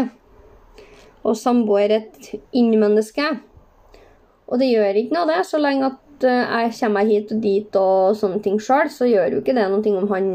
Og 1.20 1.36
samboer 1.36 1.92
et 1.98 2.30
inn-menneske. 2.56 3.26
Og 4.48 4.60
det 4.60 4.70
gjør 4.70 5.00
ikke 5.02 5.16
noe, 5.16 5.28
det, 5.28 5.42
så 5.46 5.60
lenge 5.60 5.90
at 5.90 6.24
uh, 6.26 6.62
jeg 6.62 6.76
kommer 6.78 6.96
meg 7.00 7.12
hit 7.12 7.34
og 7.34 7.42
dit 7.44 7.80
og 7.80 8.16
sånne 8.18 8.40
ting 8.44 8.56
sjøl, 8.62 8.90
så 8.92 9.08
gjør 9.08 9.36
jo 9.36 9.42
ikke 9.42 9.56
det 9.56 9.66
noe 9.72 9.98
om 10.00 10.08
han 10.14 10.32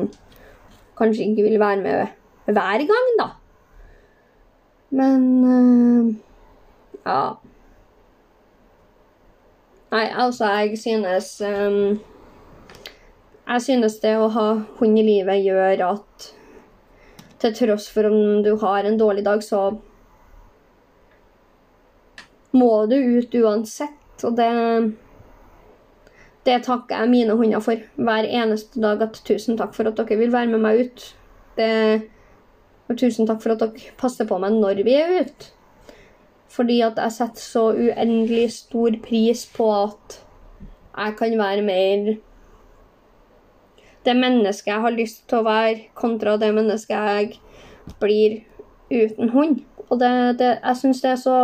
kanskje 0.96 1.32
ikke 1.32 1.50
vil 1.50 1.60
være 1.60 1.82
med 1.84 2.54
hver 2.56 2.86
gang, 2.92 3.10
da. 3.20 3.32
Men 4.96 5.26
uh, 5.44 6.14
ja. 7.06 7.20
Nei, 9.96 10.10
altså, 10.12 10.48
jeg 10.60 10.80
synes 10.80 11.28
um, 11.46 12.00
Jeg 13.48 13.62
synes 13.64 14.00
det 14.04 14.16
å 14.20 14.28
ha 14.34 14.48
hund 14.80 15.00
i 15.00 15.06
livet 15.06 15.46
gjør 15.46 15.84
at 15.88 16.32
til 17.40 17.54
tross 17.56 17.86
for 17.94 18.08
om 18.10 18.42
du 18.44 18.56
har 18.60 18.88
en 18.88 18.98
dårlig 19.00 19.24
dag, 19.26 19.44
så 19.44 19.76
må 22.56 22.72
du 22.90 22.96
ut 22.96 23.36
uansett. 23.38 24.24
Og 24.26 24.36
det 24.40 24.50
det 26.46 26.60
takker 26.66 27.02
jeg 27.02 27.12
mine 27.12 27.36
hunder 27.38 27.62
for 27.64 27.82
hver 27.96 28.28
eneste 28.28 28.82
dag. 28.82 29.04
At 29.06 29.22
tusen 29.28 29.60
takk 29.60 29.76
for 29.78 29.88
at 29.90 30.00
dere 30.00 30.20
vil 30.20 30.34
være 30.34 30.52
med 30.52 30.64
meg 30.66 30.82
ut. 30.86 31.06
Det, 31.58 31.70
og 32.90 32.98
tusen 33.00 33.30
takk 33.30 33.44
for 33.44 33.56
at 33.56 33.64
dere 33.64 33.96
passer 34.00 34.28
på 34.30 34.40
meg 34.42 34.58
når 34.58 34.84
vi 34.88 34.98
er 35.00 35.20
ute. 35.22 35.55
Fordi 36.56 36.80
at 36.86 37.00
jeg 37.02 37.12
setter 37.12 37.44
så 37.44 37.66
uendelig 37.76 38.48
stor 38.56 38.96
pris 39.04 39.44
på 39.56 39.68
at 39.76 40.22
jeg 40.96 41.16
kan 41.20 41.38
være 41.40 41.66
mer 41.68 42.16
det 44.06 44.14
mennesket 44.18 44.72
jeg 44.72 44.82
har 44.82 44.94
lyst 44.94 45.24
til 45.30 45.42
å 45.42 45.46
være, 45.48 45.88
kontra 45.98 46.36
det 46.38 46.52
mennesket 46.54 46.94
jeg 46.96 47.96
blir 48.02 48.36
uten 48.92 49.32
hund. 49.34 49.64
Og 49.90 50.00
det, 50.02 50.12
det, 50.40 50.52
jeg 50.62 50.82
syns 50.82 51.02
det 51.02 51.12
er 51.12 51.22
så 51.22 51.38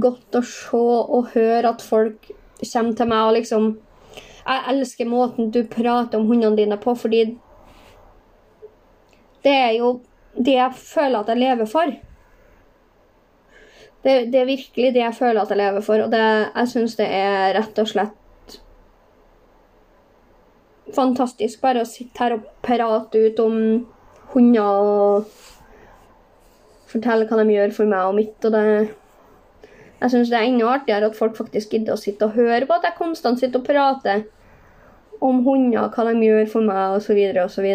godt 0.00 0.36
å 0.36 0.42
se 0.46 0.80
og 0.80 1.32
høre 1.34 1.72
at 1.72 1.82
folk 1.82 2.28
kommer 2.60 2.96
til 2.96 3.08
meg 3.10 3.28
og 3.28 3.38
liksom 3.38 3.70
Jeg 4.40 4.62
elsker 4.72 5.06
måten 5.06 5.50
du 5.52 5.60
prater 5.68 6.18
om 6.18 6.26
hundene 6.26 6.56
dine 6.56 6.76
på, 6.80 6.94
fordi 6.96 7.20
det 9.44 9.52
er 9.52 9.74
jo 9.76 9.90
det 10.34 10.54
jeg 10.56 10.78
føler 10.80 11.20
at 11.20 11.28
jeg 11.28 11.38
lever 11.38 11.68
for. 11.70 11.92
Det, 14.00 14.14
det 14.32 14.40
er 14.40 14.48
virkelig 14.48 14.94
det 14.94 15.02
jeg 15.02 15.16
føler 15.18 15.42
at 15.42 15.50
jeg 15.52 15.60
lever 15.60 15.84
for, 15.84 16.00
og 16.00 16.12
det, 16.12 16.22
jeg 16.54 16.72
syns 16.72 16.96
det 16.96 17.08
er 17.12 17.52
rett 17.58 17.82
og 17.82 17.88
slett 17.90 18.16
fantastisk 20.94 21.60
bare 21.62 21.84
å 21.84 21.88
sitte 21.88 22.18
her 22.18 22.34
og 22.34 22.46
prate 22.64 23.20
ut 23.20 23.42
om 23.44 23.56
hunder 24.32 24.80
og 24.80 25.28
fortelle 26.90 27.28
hva 27.28 27.38
de 27.38 27.54
gjør 27.54 27.76
for 27.76 27.90
meg 27.90 28.08
og 28.08 28.16
mitt. 28.16 28.48
og 28.48 28.54
det 28.56 28.64
jeg 30.00 30.12
syns 30.14 30.30
det 30.32 30.38
er 30.38 30.48
enda 30.48 30.68
artigere 30.72 31.10
at 31.10 31.16
folk 31.16 31.34
faktisk 31.36 31.74
gidder 31.74 31.92
å 31.92 32.00
sitte 32.00 32.24
og 32.24 32.36
høre 32.38 32.64
på 32.66 32.76
at 32.78 32.86
jeg 32.88 32.96
konstant 32.96 33.40
sitter 33.40 33.60
og 33.60 33.66
prater 33.66 34.22
om 35.20 35.42
hunder, 35.44 35.90
hva 35.92 36.06
de 36.08 36.24
gjør 36.24 36.46
for 36.48 36.64
meg, 36.64 36.96
osv., 36.96 37.18
osv. 37.42 37.66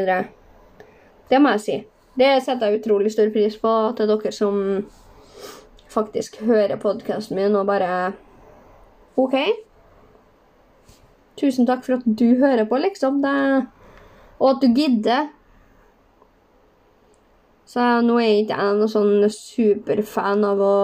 Det 1.29 1.41
må 1.41 1.51
jeg 1.53 1.61
si. 1.61 1.75
Det 2.17 2.31
setter 2.41 2.71
jeg 2.71 2.81
utrolig 2.81 3.11
stor 3.13 3.29
pris 3.29 3.57
på 3.61 3.73
til 3.97 4.09
dere 4.09 4.31
som 4.33 4.57
faktisk 5.95 6.41
hører 6.43 6.79
podkasten 6.81 7.39
min 7.39 7.55
og 7.55 7.67
bare 7.69 8.13
OK. 9.19 9.35
Tusen 11.39 11.67
takk 11.67 11.83
for 11.85 11.97
at 11.97 12.05
du 12.05 12.35
hører 12.39 12.67
på, 12.67 12.79
liksom. 12.83 13.21
Det, 13.23 13.65
og 14.39 14.49
at 14.49 14.61
du 14.63 14.69
gidder. 14.75 15.29
Så 17.65 17.83
nå 18.05 18.19
er 18.21 18.29
jeg 18.29 18.45
ikke 18.45 18.59
jeg 18.61 18.79
noen 18.79 18.91
sånn 18.91 19.29
superfan 19.33 20.45
av 20.47 20.61
å 20.63 20.75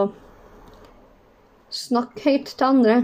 snakke 1.72 2.24
høyt 2.26 2.56
til 2.56 2.68
andre. 2.68 2.96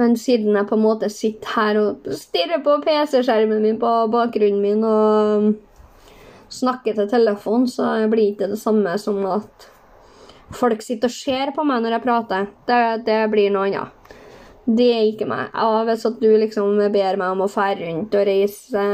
Men 0.00 0.14
siden 0.16 0.54
jeg 0.56 0.68
på 0.70 0.78
en 0.78 0.84
måte 0.84 1.10
sitter 1.12 1.56
her 1.56 1.80
og 1.80 2.06
stirrer 2.16 2.62
på 2.64 2.78
PC-skjermen 2.84 3.60
min 3.64 3.80
på 3.80 3.90
bakgrunnen 4.12 4.62
min 4.62 4.86
og 4.86 5.50
snakker 6.50 6.96
til 6.96 7.10
telefonen, 7.10 7.68
så 7.68 7.92
blir 8.08 8.22
det 8.22 8.32
ikke 8.36 8.52
det 8.54 8.60
samme 8.62 8.94
som 9.02 9.20
at 9.28 9.68
folk 10.56 10.82
sitter 10.82 11.10
og 11.10 11.14
ser 11.14 11.52
på 11.56 11.64
meg 11.66 11.82
når 11.84 11.96
jeg 11.96 12.04
prater. 12.04 12.50
Det, 12.68 12.82
det 13.06 13.20
blir 13.32 13.52
noe 13.54 13.68
annet. 13.68 14.16
Det 14.70 14.88
er 14.94 15.06
ikke 15.08 15.28
meg. 15.30 15.48
Ja, 15.54 15.84
hvis 15.88 16.06
at 16.06 16.20
du 16.22 16.28
liksom 16.28 16.76
ber 16.92 17.18
meg 17.18 17.34
om 17.34 17.44
å 17.44 17.50
fære 17.50 17.86
rundt 17.86 18.14
og 18.14 18.26
reise 18.28 18.84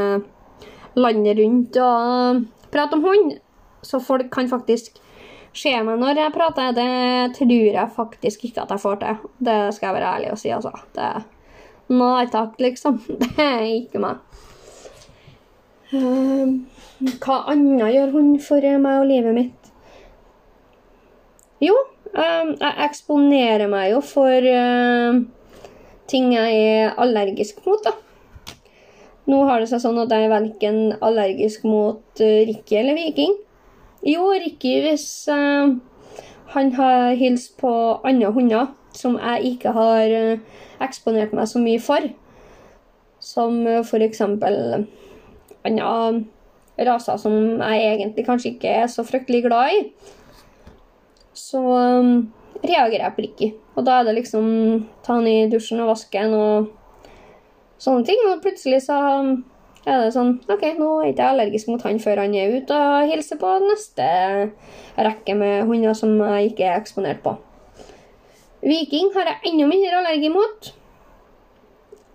landet 0.97 1.37
rundt 1.37 1.77
og 1.83 2.45
prate 2.73 2.97
om 2.97 3.03
hund, 3.05 3.35
så 3.85 3.99
folk 4.01 4.31
kan 4.33 4.49
faktisk 4.49 4.97
se 5.57 5.73
meg 5.85 5.99
når 6.01 6.21
jeg 6.21 6.35
prater, 6.35 6.73
det 6.75 7.35
tror 7.37 7.67
jeg 7.79 7.93
faktisk 7.95 8.47
ikke 8.47 8.63
at 8.63 8.73
jeg 8.73 8.83
får 8.83 9.01
til. 9.03 9.27
Det 9.49 9.59
skal 9.75 9.89
jeg 9.89 9.97
være 9.97 10.13
ærlig 10.15 10.31
og 10.33 10.41
si, 10.41 10.53
altså. 10.53 10.73
Det, 10.95 11.11
nei 11.93 12.25
takk, 12.33 12.57
liksom. 12.61 12.99
Det 13.21 13.31
er 13.37 13.67
ikke 13.67 14.01
meg. 14.03 14.23
Eh, 15.95 16.57
hva 17.23 17.37
annet 17.53 17.93
gjør 17.95 18.13
hun 18.17 18.35
for 18.43 18.73
meg 18.83 19.03
og 19.03 19.09
livet 19.11 19.37
mitt? 19.37 19.66
Jo, 21.57 21.73
eh, 22.13 22.49
jeg 22.53 22.73
eksponerer 22.85 23.69
meg 23.71 23.89
jo 23.95 24.01
for 24.05 24.45
eh, 24.45 25.21
ting 26.11 26.29
jeg 26.35 26.59
er 26.61 26.99
allergisk 27.01 27.63
mot, 27.65 27.81
da. 27.81 27.95
Nå 29.27 29.41
har 29.49 29.59
det 29.59 29.71
seg 29.71 29.81
sånn 29.83 29.97
at 30.03 30.13
jeg 30.13 30.27
er 30.27 30.31
verken 30.31 30.77
allergisk 31.03 31.65
mot 31.67 32.21
uh, 32.23 32.37
Ricky 32.47 32.77
eller 32.79 32.95
Viking. 32.95 33.33
Jo, 34.07 34.29
Ricky 34.31 34.77
hvis 34.85 35.27
uh, 35.27 35.73
han 36.53 36.71
har 36.77 37.17
hilst 37.19 37.57
på 37.59 37.71
andre 38.07 38.29
hunder 38.31 38.69
som 38.95 39.17
jeg 39.19 39.57
ikke 39.57 39.73
har 39.75 40.15
eksponert 40.79 41.35
meg 41.35 41.49
så 41.51 41.59
mye 41.59 41.81
for. 41.83 42.07
Som 43.19 43.59
f.eks. 43.67 44.23
andre 44.23 45.91
raser 46.87 47.19
som 47.19 47.35
jeg 47.59 47.83
egentlig 47.83 48.25
kanskje 48.29 48.53
ikke 48.53 48.79
er 48.85 48.87
så 48.87 49.03
fryktelig 49.03 49.43
glad 49.49 49.75
i. 49.75 49.83
Så 51.37 51.61
um, 51.61 52.31
reagerer 52.63 53.05
jeg 53.05 53.15
på 53.15 53.25
Ricky. 53.25 53.51
Og 53.77 53.85
da 53.85 53.99
er 53.99 54.07
det 54.07 54.17
liksom 54.17 54.47
ta 55.05 55.19
han 55.19 55.29
i 55.29 55.45
dusjen 55.51 55.83
og 55.83 55.93
vaske 55.93 56.23
han 56.23 56.33
og 56.33 56.71
sånne 57.81 58.07
ting. 58.07 58.23
Og 58.31 58.41
plutselig 58.43 58.81
så 58.87 58.97
er 59.87 60.01
det 60.03 60.13
sånn 60.15 60.33
OK, 60.51 60.65
nå 60.79 60.89
er 60.99 61.11
ikke 61.11 61.23
jeg 61.23 61.33
allergisk 61.35 61.69
mot 61.71 61.85
han 61.85 62.01
før 62.03 62.23
han 62.25 62.33
er 62.35 62.57
ute 62.57 62.75
og 62.75 63.11
hilser 63.11 63.39
på 63.39 63.53
neste 63.63 64.07
rekke 64.97 65.37
med 65.37 65.67
hunder 65.69 65.95
som 65.95 66.17
jeg 66.17 66.51
ikke 66.51 66.65
er 66.67 66.81
eksponert 66.81 67.21
på. 67.23 67.37
Viking 68.65 69.13
har 69.15 69.29
jeg 69.29 69.53
enda 69.53 69.69
mindre 69.69 70.01
allergi 70.01 70.33
mot. 70.33 70.71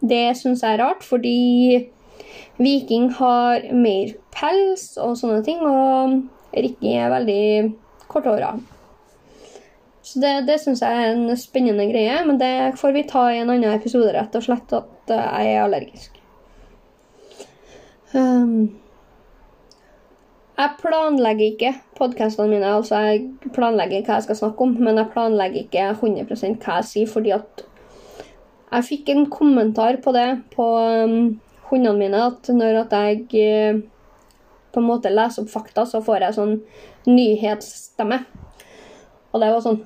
Det 0.02 0.24
syns 0.36 0.64
jeg 0.66 0.74
er 0.74 0.82
rart, 0.82 1.06
fordi 1.06 1.86
Viking 2.58 3.08
har 3.16 3.62
mer 3.72 4.16
pels 4.34 4.96
og 5.00 5.14
sånne 5.20 5.40
ting, 5.46 5.62
og 5.62 6.18
Ricky 6.52 6.96
er 6.98 7.12
veldig 7.14 7.44
korthåra. 8.10 8.56
Så 10.02 10.18
det, 10.18 10.32
det 10.49 10.59
syns 10.59 10.82
jeg 10.82 10.99
er 10.99 11.12
en 11.12 11.37
spennende 11.38 11.87
greie, 11.87 12.16
men 12.26 12.38
det 12.40 12.75
får 12.80 12.94
vi 12.97 13.04
ta 13.09 13.28
i 13.30 13.38
en 13.38 13.52
annen 13.52 13.71
episode, 13.71 14.11
rett 14.14 14.35
og 14.35 14.42
slett, 14.42 14.75
at 14.75 15.12
jeg 15.14 15.52
er 15.52 15.62
allergisk. 15.62 16.18
Um, 18.12 18.82
jeg 20.59 20.75
planlegger 20.82 21.47
ikke 21.47 21.71
podkastene 21.97 22.50
mine, 22.50 22.75
altså 22.80 22.99
jeg 23.06 23.52
planlegger 23.54 24.02
hva 24.04 24.18
jeg 24.18 24.26
skal 24.26 24.40
snakke 24.42 24.66
om, 24.66 24.75
men 24.82 24.99
jeg 25.00 25.12
planlegger 25.14 25.64
ikke 25.64 25.87
100 25.94 26.59
hva 26.66 26.80
jeg 26.80 26.90
sier, 26.90 27.09
fordi 27.09 27.32
at 27.38 27.64
jeg 28.73 28.88
fikk 28.88 29.14
en 29.14 29.25
kommentar 29.32 30.00
på 30.04 30.12
det 30.16 30.28
på 30.52 30.66
um, 31.06 31.16
hundene 31.71 31.99
mine, 31.99 32.26
at 32.26 32.52
når 32.52 32.82
at 32.85 32.94
jeg 32.99 33.25
uh, 33.38 33.80
på 34.73 34.80
en 34.80 34.88
måte 34.88 35.12
leser 35.12 35.44
opp 35.44 35.52
fakta, 35.52 35.87
så 35.88 36.02
får 36.04 36.26
jeg 36.26 36.38
sånn 36.38 36.54
nyhetsstemme. 37.09 38.23
Og 39.32 39.40
det 39.40 39.48
var 39.52 39.64
sånn 39.64 39.80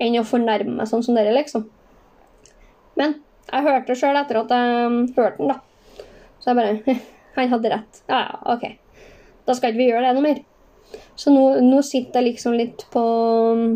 Enn 0.00 0.16
å 0.16 0.24
fornærme 0.24 0.78
meg 0.78 0.88
sånn 0.88 1.02
som 1.04 1.16
dere, 1.16 1.34
liksom. 1.36 1.66
Men 2.96 3.18
jeg 3.50 3.66
hørte 3.66 3.92
det 3.92 3.98
sjøl 4.00 4.16
etter 4.16 4.38
at 4.40 4.52
jeg 4.54 4.86
um, 4.86 5.00
hørte 5.16 5.42
den, 5.42 5.50
da. 5.50 6.06
Så 6.40 6.52
jeg 6.52 6.60
bare 6.60 6.96
Han 7.36 7.52
hadde 7.52 7.72
rett. 7.72 8.00
Ja, 8.08 8.20
ja, 8.24 8.38
OK. 8.54 8.64
Da 9.46 9.56
skal 9.56 9.72
ikke 9.72 9.82
vi 9.82 9.90
gjøre 9.90 10.06
det 10.08 10.14
noe 10.16 10.24
mer. 10.24 10.40
Så 11.20 11.32
nå, 11.34 11.44
nå 11.62 11.82
sitter 11.86 12.20
jeg 12.20 12.32
liksom 12.32 12.56
litt 12.58 12.86
på 12.94 13.02
um, 13.54 13.66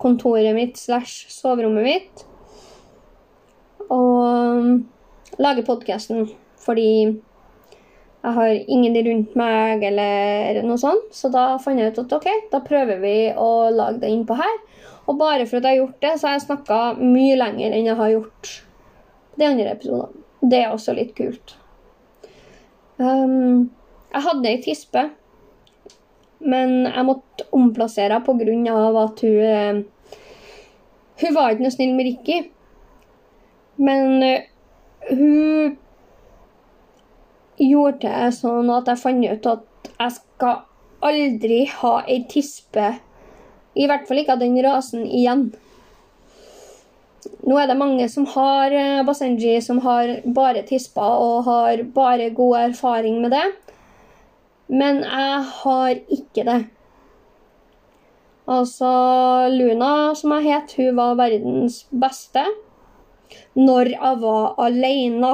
kontoret 0.00 0.56
mitt 0.56 0.80
slash 0.80 1.28
soverommet 1.32 1.84
mitt 1.86 2.24
og 3.88 4.58
um, 4.60 4.72
lager 5.40 5.64
podkasten 5.66 6.26
fordi 6.60 6.88
jeg 8.28 8.36
har 8.36 8.70
ingen 8.70 8.96
rundt 9.06 9.36
meg 9.38 9.84
eller 9.88 10.62
noe 10.66 10.78
sånt. 10.80 11.10
Så 11.16 11.30
da 11.32 11.50
fant 11.62 11.80
jeg 11.80 11.92
ut 11.92 12.00
at 12.04 12.14
ok, 12.18 12.28
da 12.52 12.60
prøver 12.64 13.00
vi 13.02 13.16
å 13.32 13.68
lage 13.74 14.02
det 14.04 14.12
innpå 14.12 14.36
her. 14.38 14.56
Og 15.08 15.16
bare 15.20 15.46
for 15.48 15.58
at 15.58 15.68
jeg 15.68 15.78
har 15.78 15.82
gjort 15.82 16.02
det, 16.04 16.14
så 16.18 16.28
har 16.28 16.36
jeg 16.36 16.46
snakka 16.46 16.80
mye 17.00 17.38
lenger 17.40 17.72
enn 17.72 17.88
jeg 17.88 17.96
har 17.98 18.12
gjort 18.12 18.50
de 19.38 19.46
andre 19.48 19.72
episodene. 19.72 20.24
Det 20.38 20.60
er 20.60 20.74
også 20.74 20.94
litt 20.94 21.14
kult. 21.18 21.56
Um, 22.98 23.70
jeg 24.12 24.24
hadde 24.26 24.50
ei 24.50 24.60
tispe, 24.62 25.04
men 26.38 26.76
jeg 26.86 27.06
måtte 27.08 27.48
omplassere 27.56 28.20
henne 28.20 28.66
pga. 28.68 28.76
at 29.02 29.24
hun 29.24 29.40
eh, 29.48 29.82
Hun 31.18 31.34
var 31.34 31.50
ikke 31.50 31.64
noe 31.64 31.74
snill 31.74 31.96
med 31.96 32.06
Ricky. 32.06 32.38
Men 33.82 34.22
uh, 34.22 34.44
hun 35.08 35.78
gjorde 37.58 38.06
det 38.06 38.32
sånn 38.36 38.70
at 38.72 38.88
jeg 38.90 39.02
fant 39.02 39.26
ut 39.26 39.48
at 39.52 39.90
jeg 39.92 40.16
skal 40.16 40.60
aldri 41.04 41.62
ha 41.80 41.94
ei 42.06 42.22
tispe, 42.30 42.92
i 43.78 43.86
hvert 43.86 44.06
fall 44.08 44.22
ikke 44.22 44.34
av 44.34 44.42
den 44.42 44.58
rasen, 44.64 45.04
igjen. 45.06 45.48
Nå 47.48 47.58
er 47.58 47.68
det 47.70 47.78
mange 47.78 48.06
som 48.10 48.26
har 48.34 48.74
eh, 48.74 49.04
Basenji, 49.06 49.58
som 49.62 49.80
har 49.84 50.10
bare 50.36 50.64
tisper 50.66 51.22
og 51.22 51.46
har 51.46 51.82
bare 51.94 52.30
god 52.34 52.70
erfaring 52.70 53.20
med 53.22 53.34
det. 53.34 53.46
Men 54.68 55.02
jeg 55.04 55.44
har 55.62 56.00
ikke 56.18 56.44
det. 56.44 56.58
Altså, 58.48 58.88
Luna, 59.52 60.14
som 60.16 60.32
jeg 60.38 60.48
het, 60.48 60.74
hun 60.78 60.96
var 60.96 61.18
verdens 61.20 61.82
beste 61.92 62.44
når 63.58 63.92
jeg 63.92 64.20
var 64.22 64.54
alene. 64.64 65.32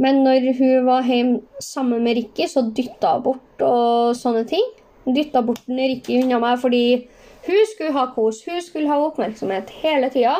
Men 0.00 0.24
når 0.24 0.48
hun 0.58 0.86
var 0.88 1.06
hjemme 1.06 1.62
sammen 1.62 2.02
med 2.02 2.18
Ricky, 2.18 2.48
så 2.50 2.64
dytta 2.74 3.14
hun 3.16 3.26
bort 3.28 3.62
og 3.62 4.16
sånne 4.18 4.42
ting. 4.48 4.64
Dytta 5.04 5.42
bort 5.46 5.62
Ricky 5.68 6.22
unna 6.22 6.40
meg 6.42 6.58
fordi 6.62 6.84
hun 7.44 7.66
skulle 7.68 7.92
ha 7.92 8.06
kos, 8.14 8.40
hun 8.48 8.62
skulle 8.64 8.88
ha 8.88 8.98
oppmerksomhet 9.04 9.70
hele 9.82 10.08
tida. 10.10 10.38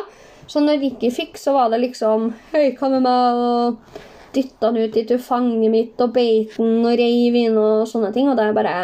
Så 0.49 0.61
når 0.61 0.81
Ricky 0.83 1.11
fikk, 1.12 1.38
så 1.40 1.55
var 1.57 1.71
det 1.73 1.83
liksom 1.85 2.33
Høy, 2.53 2.75
hva 2.77 2.90
med 2.93 3.05
meg? 3.05 3.40
Og 3.45 4.35
dytta 4.35 4.71
han 4.73 4.81
ut 4.81 4.97
i 4.99 5.19
fanget 5.23 5.71
mitt 5.71 6.01
og 6.03 6.14
beit 6.17 6.57
han 6.59 6.83
og 6.83 6.97
reiv 6.99 7.37
inn 7.38 7.59
og 7.61 7.85
sånne 7.88 8.11
ting. 8.14 8.29
Og 8.31 8.38
det 8.38 8.49
er 8.49 8.57
bare 8.57 8.77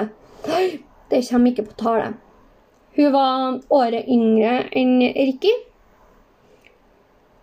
Det 1.10 1.24
kommer 1.26 1.50
ikke 1.50 1.66
på 1.72 1.78
tale. 1.80 2.12
Hun 2.96 3.12
var 3.12 3.58
året 3.70 4.08
yngre 4.08 4.68
enn 4.76 5.00
Ricky. 5.02 5.52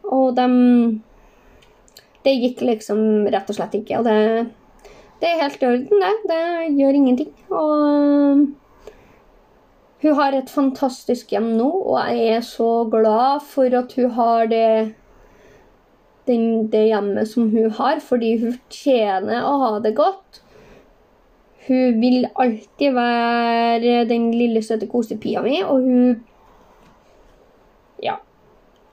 Og 0.08 0.36
de 0.38 0.48
det 2.28 2.36
gikk 2.42 2.64
liksom 2.68 3.00
rett 3.32 3.50
og 3.50 3.56
slett 3.58 3.76
ikke. 3.80 4.02
Og 4.02 4.08
det, 4.08 4.18
det 5.22 5.32
er 5.32 5.44
helt 5.46 5.64
i 5.64 5.70
orden, 5.72 6.04
det. 6.04 6.16
Det 6.28 6.46
gjør 6.76 7.00
ingenting. 7.00 7.34
Og 7.50 8.48
hun 10.04 10.18
har 10.20 10.36
et 10.38 10.52
fantastisk 10.54 11.32
hjem 11.34 11.56
nå, 11.58 11.68
og 11.68 11.98
jeg 12.14 12.36
er 12.38 12.44
så 12.46 12.70
glad 12.92 13.42
for 13.50 13.74
at 13.80 13.96
hun 13.98 14.12
har 14.14 14.46
det, 14.52 14.94
den, 16.30 16.68
det 16.70 16.84
hjemmet 16.92 17.32
som 17.32 17.50
hun 17.50 17.72
har, 17.80 18.04
fordi 18.04 18.36
hun 18.44 18.60
tjener 18.70 19.48
å 19.48 19.56
ha 19.64 19.72
det 19.82 19.96
godt. 19.98 20.44
Hun 21.68 21.98
vil 22.00 22.30
alltid 22.40 22.94
være 22.96 24.06
den 24.08 24.30
lille, 24.36 24.62
søte 24.64 24.88
kosepia 24.92 25.42
mi, 25.44 25.62
og 25.64 25.82
hun 25.84 26.24
Ja. 28.04 28.20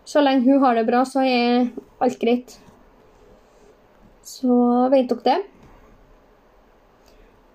Så 0.08 0.20
lenge 0.24 0.48
hun 0.48 0.62
har 0.64 0.74
det 0.74 0.86
bra, 0.88 1.04
så 1.04 1.20
er 1.20 1.68
alt 2.00 2.18
greit. 2.20 2.58
Så 4.24 4.56
dere 4.92 5.18
det. 5.24 5.38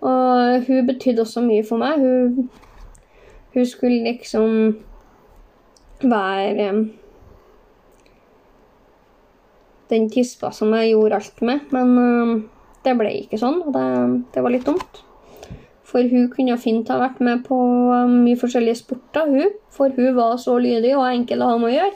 Og 0.05 0.65
hun 0.67 0.87
betydde 0.87 1.21
også 1.25 1.41
mye 1.43 1.65
for 1.65 1.81
meg. 1.81 1.99
Hun, 1.99 2.49
hun 3.53 3.65
skulle 3.65 4.03
liksom 4.05 4.77
være 6.01 6.69
den 9.89 10.09
tispa 10.13 10.51
som 10.53 10.73
jeg 10.77 10.93
gjorde 10.93 11.19
alt 11.19 11.41
med. 11.41 11.59
Men 11.73 11.97
uh, 11.97 12.41
det 12.85 12.95
ble 12.99 13.13
ikke 13.23 13.39
sånn, 13.41 13.61
og 13.65 13.73
det, 13.75 13.85
det, 14.35 14.43
var 14.45 14.53
litt 14.53 14.67
dumt. 14.67 15.01
For 15.89 16.05
hun 16.05 16.29
kunne 16.31 16.59
fint 16.61 16.89
ha 16.93 16.99
vært 17.01 17.19
med 17.25 17.41
på 17.47 17.57
mye 18.13 18.37
forskjellige 18.39 18.83
sporter, 18.83 19.25
hun. 19.27 19.57
For 19.73 19.91
hun 19.97 20.13
var 20.15 20.37
så 20.41 20.59
lydig 20.61 20.93
og 20.95 21.07
enkel 21.09 21.41
å 21.41 21.49
ha 21.51 21.57
med 21.59 21.71
å 21.71 21.75
gjøre. 21.75 21.95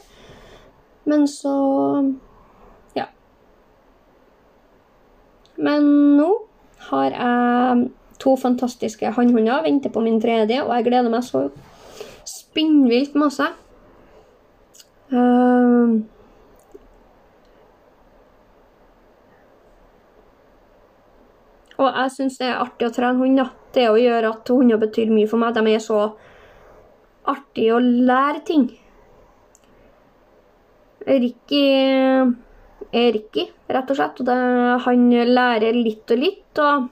Men 1.09 1.27
så 1.29 1.53
Men 5.57 5.85
nå 6.17 6.29
har 6.89 7.13
jeg 7.13 7.83
to 8.23 8.35
fantastiske 8.39 9.11
hannhunder, 9.15 9.63
venter 9.65 9.91
på 9.93 10.01
min 10.03 10.21
tredje, 10.21 10.61
og 10.63 10.71
jeg 10.77 10.87
gleder 10.87 11.11
meg 11.13 11.25
så 11.27 11.47
spinnvilt 12.29 13.15
masse. 13.19 13.45
Uh, 15.13 15.99
og 21.77 21.89
jeg 21.89 22.13
syns 22.15 22.39
det 22.39 22.47
er 22.49 22.61
artig 22.63 22.87
å 22.87 22.93
trene 22.95 23.19
hund. 23.21 23.41
da. 23.41 23.49
Det 23.73 23.89
å 23.89 23.97
gjøre 23.99 24.31
at 24.33 24.53
hunder 24.53 24.81
betyr 24.81 25.11
mye 25.13 25.29
for 25.29 25.41
meg. 25.41 25.57
De 25.57 25.73
er 25.73 25.83
så 25.83 25.99
artige 27.29 27.75
å 27.75 27.81
lære 27.81 28.43
ting. 28.47 28.67
Ricky 31.03 31.63
Eriki, 32.93 33.47
rett 33.73 33.89
og 33.89 33.97
slett. 33.97 34.19
Og 34.21 34.27
det, 34.27 34.39
han 34.85 35.07
lærer 35.09 35.77
litt 35.77 36.13
og 36.13 36.21
litt, 36.21 36.61
og 36.61 36.89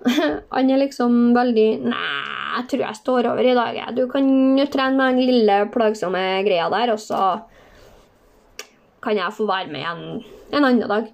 han 0.54 0.70
er 0.70 0.80
liksom 0.80 1.34
veldig 1.36 1.68
Nei, 1.82 2.10
jeg 2.50 2.66
tror 2.70 2.84
jeg 2.86 2.98
står 3.00 3.30
over 3.32 3.46
i 3.46 3.56
dag. 3.58 3.80
Du 3.96 4.04
kan 4.10 4.26
jo 4.58 4.66
trene 4.70 4.96
med 4.96 5.18
den 5.18 5.30
lille 5.30 5.56
plagsomme 5.74 6.22
greia 6.46 6.68
der, 6.72 6.94
og 6.94 7.00
så 7.02 7.22
kan 9.00 9.16
jeg 9.16 9.34
få 9.34 9.46
være 9.48 9.70
med 9.72 9.80
igjen 9.80 10.02
en 10.50 10.64
annen 10.66 10.88
dag. 10.90 11.10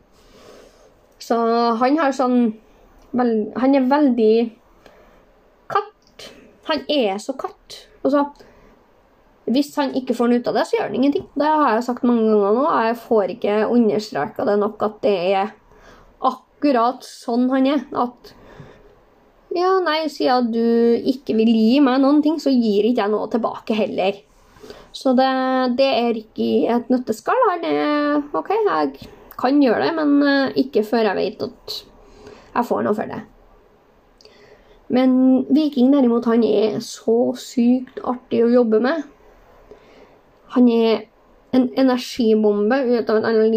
Så 1.22 1.36
han 1.80 1.98
har 2.00 2.14
sånn 2.14 2.38
vel, 3.16 3.30
Han 3.56 3.74
er 3.76 3.88
veldig 3.88 4.34
katt. 5.72 6.26
Han 6.68 6.82
er 6.92 7.16
så 7.22 7.36
katt. 7.38 7.78
Og 8.02 8.12
så 8.12 8.24
hvis 9.46 9.70
han 9.78 9.94
ikke 9.94 10.14
får 10.16 10.30
noe 10.30 10.42
ut 10.42 10.48
av 10.50 10.56
det, 10.58 10.64
så 10.66 10.78
gjør 10.78 10.88
han 10.88 10.96
ingenting. 10.98 11.26
Det 11.38 11.50
har 11.50 11.76
jeg 11.76 11.86
sagt 11.86 12.06
mange 12.06 12.26
ganger 12.26 12.56
nå. 12.56 12.64
Jeg 12.88 12.98
får 13.04 13.32
ikke 13.36 13.58
understreka 13.70 14.46
det 14.48 14.56
nok 14.58 14.82
at 14.82 14.96
det 15.04 15.14
er 15.38 15.52
akkurat 16.26 17.06
sånn 17.06 17.46
han 17.52 17.68
er. 17.70 17.84
At 17.94 18.32
ja, 19.56 19.76
nei, 19.84 20.00
siden 20.12 20.50
du 20.52 20.64
ikke 21.12 21.36
vil 21.38 21.52
gi 21.54 21.78
meg 21.84 22.02
noen 22.02 22.18
ting, 22.24 22.40
så 22.42 22.50
gir 22.50 22.88
ikke 22.88 23.04
jeg 23.04 23.14
noe 23.14 23.30
tilbake 23.32 23.78
heller. 23.78 24.18
Så 24.96 25.12
det, 25.14 25.30
det 25.78 25.88
er 25.92 26.18
ikke 26.18 26.50
et 26.74 26.90
nøtteskall. 26.90 27.46
Han 27.52 27.64
er 27.70 28.36
OK, 28.36 28.50
jeg 28.50 29.08
kan 29.38 29.62
gjøre 29.62 29.86
det, 29.86 29.94
men 29.96 30.14
eh, 30.26 30.60
ikke 30.64 30.84
før 30.88 31.10
jeg 31.12 31.18
vet 31.20 31.42
at 31.46 31.80
jeg 32.56 32.66
får 32.66 32.86
noe 32.86 32.96
for 32.96 33.14
det. 33.14 33.22
Men 34.96 35.12
Viking 35.50 35.92
derimot, 35.92 36.26
han 36.30 36.44
er 36.46 36.78
så 36.84 37.34
sykt 37.38 38.00
artig 38.06 38.44
å 38.46 38.52
jobbe 38.52 38.80
med. 38.82 39.04
Han 40.54 40.68
er 40.70 41.06
en 41.56 41.70
energibombe 41.78 42.78
ut 42.84 43.10
av 43.10 43.16
en 43.16 43.28
annen, 43.30 43.54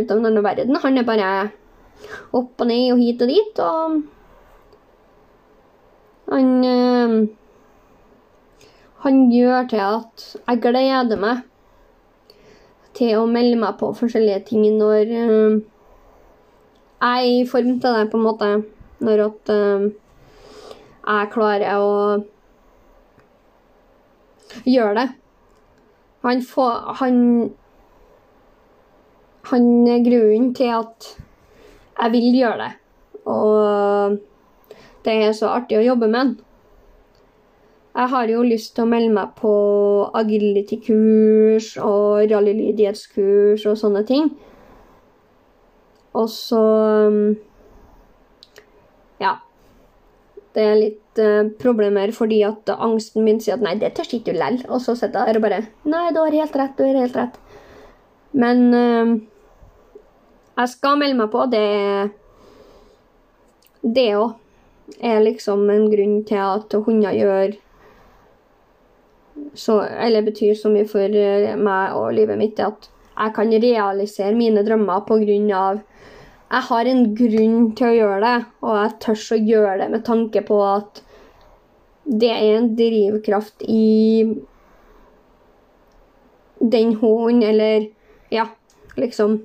ut 0.00 0.10
av 0.10 0.18
en 0.18 0.26
annen 0.26 0.44
verden. 0.44 0.76
Han 0.82 0.98
er 0.98 1.06
bare 1.06 1.30
opp 2.34 2.60
og 2.60 2.68
ned 2.68 2.92
og 2.94 3.00
hit 3.00 3.22
og 3.22 3.28
dit. 3.30 3.62
Og 3.64 4.02
han 6.32 6.64
øh, 6.64 7.28
Han 9.04 9.32
gjør 9.32 9.66
til 9.68 9.82
at 9.84 10.36
jeg 10.48 10.60
gleder 10.64 11.18
meg 11.20 11.42
til 12.96 13.18
å 13.18 13.26
melde 13.28 13.58
meg 13.60 13.74
på 13.76 13.90
forskjellige 13.98 14.46
ting 14.48 14.64
når 14.78 15.10
øh, 15.12 15.58
jeg 17.04 17.18
er 17.18 17.26
i 17.28 17.42
form 17.44 17.74
til 17.82 17.98
det, 17.98 18.06
på 18.10 18.16
en 18.16 18.24
måte. 18.24 18.48
Når 19.04 19.24
at 19.26 19.52
øh, 19.52 19.90
jeg 21.04 21.32
klarer 21.34 21.76
å 21.76 22.24
gjøre 24.64 24.94
det. 25.02 25.08
Han 26.24 26.42
får 26.42 26.94
Han 27.00 27.18
Han 29.50 29.68
grunnen 30.04 30.54
til 30.54 30.72
at 30.72 31.10
jeg 31.98 32.12
vil 32.12 32.30
gjøre 32.38 32.58
det. 32.58 32.72
Og 33.24 34.18
det 35.04 35.12
er 35.12 35.32
så 35.36 35.52
artig 35.52 35.78
å 35.78 35.84
jobbe 35.84 36.08
med 36.08 36.18
han. 36.18 36.32
Jeg 37.94 38.10
har 38.10 38.26
jo 38.32 38.42
lyst 38.42 38.72
til 38.74 38.82
å 38.82 38.90
melde 38.90 39.12
meg 39.14 39.34
på 39.38 39.52
agility-kurs 40.18 41.76
og 41.78 42.24
rallylydighetskurs 42.32 43.66
og 43.70 43.76
sånne 43.78 44.02
ting. 44.08 44.32
Og 46.14 46.28
så 46.32 46.64
Ja. 49.20 49.36
Det 50.54 50.62
er 50.62 50.76
litt 50.78 51.20
uh, 51.22 51.50
problemer 51.58 52.12
fordi 52.14 52.40
at 52.46 52.70
angsten 52.74 53.24
min 53.26 53.40
sier 53.42 53.56
at 53.56 53.64
nei, 53.64 53.74
det 53.80 53.94
tør 53.96 54.06
ikke 54.06 54.32
du 54.32 54.38
lell. 54.38 54.60
Og 54.68 54.80
så 54.84 54.94
sitter 54.98 55.24
jeg 55.24 55.34
der 55.34 55.40
og 55.40 55.46
bare 55.46 55.62
Nei, 55.90 56.06
du 56.14 56.20
har 56.22 56.36
helt 56.38 56.58
rett, 56.60 56.76
du 56.78 56.86
har 56.86 57.00
helt 57.02 57.18
rett. 57.18 57.40
Men 58.34 58.62
uh, 58.74 59.14
jeg 60.54 60.72
skal 60.76 60.98
melde 61.00 61.18
meg 61.18 61.32
på. 61.34 61.44
Det 61.50 61.66
Det 63.82 64.08
òg 64.16 64.40
er 65.00 65.22
liksom 65.24 65.68
en 65.70 65.86
grunn 65.90 66.18
til 66.28 66.40
at 66.40 66.74
hunder 66.86 67.14
gjør 67.16 67.54
så, 69.54 69.80
Eller 69.82 70.22
betyr 70.22 70.54
så 70.54 70.70
mye 70.70 70.86
for 70.88 71.16
eh, 71.18 71.54
meg 71.56 71.94
og 71.96 72.12
livet 72.14 72.38
mitt 72.38 72.60
at 72.62 72.90
jeg 73.14 73.34
kan 73.34 73.50
realisere 73.50 74.34
mine 74.34 74.64
drømmer 74.66 75.04
på 75.06 75.18
grunn 75.22 75.50
av 75.54 75.80
jeg 76.50 76.66
har 76.68 76.88
en 76.90 77.04
grunn 77.16 77.70
til 77.74 77.88
å 77.88 77.96
gjøre 77.98 78.20
det, 78.24 78.36
og 78.62 78.76
jeg 78.78 78.96
tør 79.02 79.22
å 79.34 79.40
gjøre 79.50 79.78
det 79.80 79.88
med 79.94 80.04
tanke 80.06 80.42
på 80.46 80.58
at 80.66 81.00
det 82.04 82.30
er 82.30 82.58
en 82.58 82.68
drivkraft 82.76 83.64
i 83.64 84.24
den 86.60 86.94
hunden, 87.00 87.42
eller 87.42 87.88
ja, 88.32 88.46
liksom. 89.00 89.40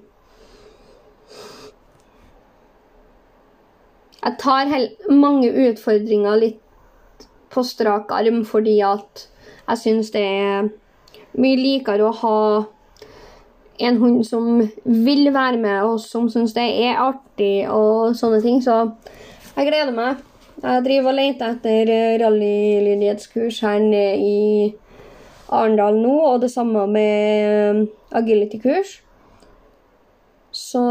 Jeg 4.19 4.35
tar 4.41 4.73
mange 5.09 5.49
utfordringer 5.69 6.41
litt 6.41 7.27
på 7.49 7.63
strak 7.65 8.11
arm 8.13 8.43
fordi 8.45 8.75
at 8.85 9.23
jeg 9.69 9.79
syns 9.83 10.11
det 10.13 10.23
er 10.25 10.67
mye 11.39 11.59
likere 11.59 12.09
å 12.09 12.17
ha 12.19 12.39
en 13.79 13.97
hund 14.01 14.23
som 14.27 14.59
vil 14.83 15.29
være 15.33 15.57
med, 15.57 15.83
og 15.87 15.99
som 16.03 16.27
syns 16.31 16.53
det 16.55 16.65
er 16.85 16.99
artig 16.99 17.63
og 17.71 18.15
sånne 18.19 18.41
ting. 18.43 18.59
Så 18.63 18.75
jeg 19.55 19.69
gleder 19.69 19.95
meg. 19.95 20.23
Jeg 20.59 20.83
driver 20.83 21.13
og 21.13 21.15
leter 21.15 21.53
etter 21.55 21.91
rallylydighetskurs 22.19 23.61
her 23.63 23.79
nede 23.79 24.17
i 24.19 24.39
Arendal 25.49 25.95
nå, 25.97 26.15
og 26.33 26.41
det 26.43 26.51
samme 26.51 26.83
med 26.91 27.85
agility-kurs. 28.11 28.97
Så 30.51 30.83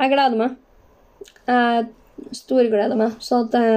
jeg 0.00 0.12
gleder 0.14 0.38
meg. 0.40 0.56
Jeg 1.46 1.86
storgleder 2.32 2.96
meg. 2.98 3.18
Så 3.20 3.44
det 3.52 3.68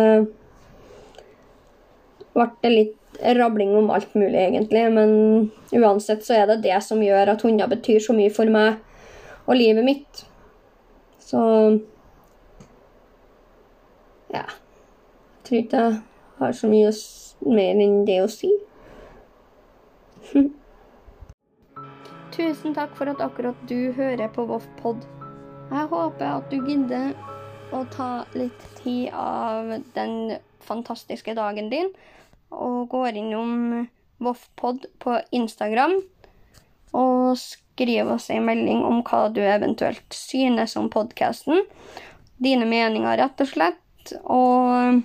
ble 2.37 2.71
litt 2.71 2.95
rabling 3.21 3.75
om 3.75 3.89
alt 3.89 4.15
mulig, 4.15 4.39
egentlig. 4.39 4.83
Men 4.93 5.51
uansett 5.71 6.25
så 6.25 6.33
er 6.33 6.47
det 6.51 6.63
det 6.63 6.83
som 6.83 7.01
gjør 7.03 7.33
at 7.33 7.41
hunder 7.45 7.67
betyr 7.71 7.99
så 8.03 8.13
mye 8.17 8.33
for 8.33 8.49
meg 8.51 8.77
og 9.47 9.55
livet 9.55 9.85
mitt. 9.85 10.25
Så 11.19 11.81
Ja. 14.27 14.43
Jeg 14.43 15.49
tror 15.49 15.57
ikke 15.57 15.77
jeg 15.77 16.01
har 16.39 16.51
så 16.51 16.67
mye 16.67 16.91
mer 17.47 17.79
enn 17.79 18.05
det 18.05 18.17
å 18.19 18.27
si. 18.27 18.49
Tusen 22.35 22.75
takk 22.75 22.91
for 22.97 23.07
at 23.09 23.21
akkurat 23.23 23.55
du 23.69 23.93
hører 23.95 24.27
på 24.35 24.43
Voff 24.45 24.67
Pod. 24.81 25.07
Jeg 25.71 25.87
håper 25.87 26.25
at 26.27 26.51
du 26.51 26.59
gidder 26.67 27.15
å 27.71 27.85
ta 27.91 28.25
litt 28.35 28.67
tid 28.81 29.09
av 29.15 29.71
den 29.95 30.37
fantastiske 30.67 31.33
dagen 31.35 31.71
din 31.71 31.89
og 32.51 32.89
går 32.91 33.19
innom 33.19 33.87
Voffpod 34.23 34.87
på 35.03 35.19
Instagram 35.35 35.99
og 36.97 37.37
skriver 37.37 38.15
oss 38.15 38.29
en 38.33 38.47
melding 38.47 38.81
om 38.87 39.03
hva 39.05 39.27
du 39.29 39.43
eventuelt 39.43 40.15
synes 40.15 40.75
om 40.79 40.89
podkasten. 40.89 41.61
Dine 42.41 42.65
meninger, 42.69 43.17
rett 43.19 43.43
og 43.43 43.51
slett. 43.51 44.13
Og 44.23 45.03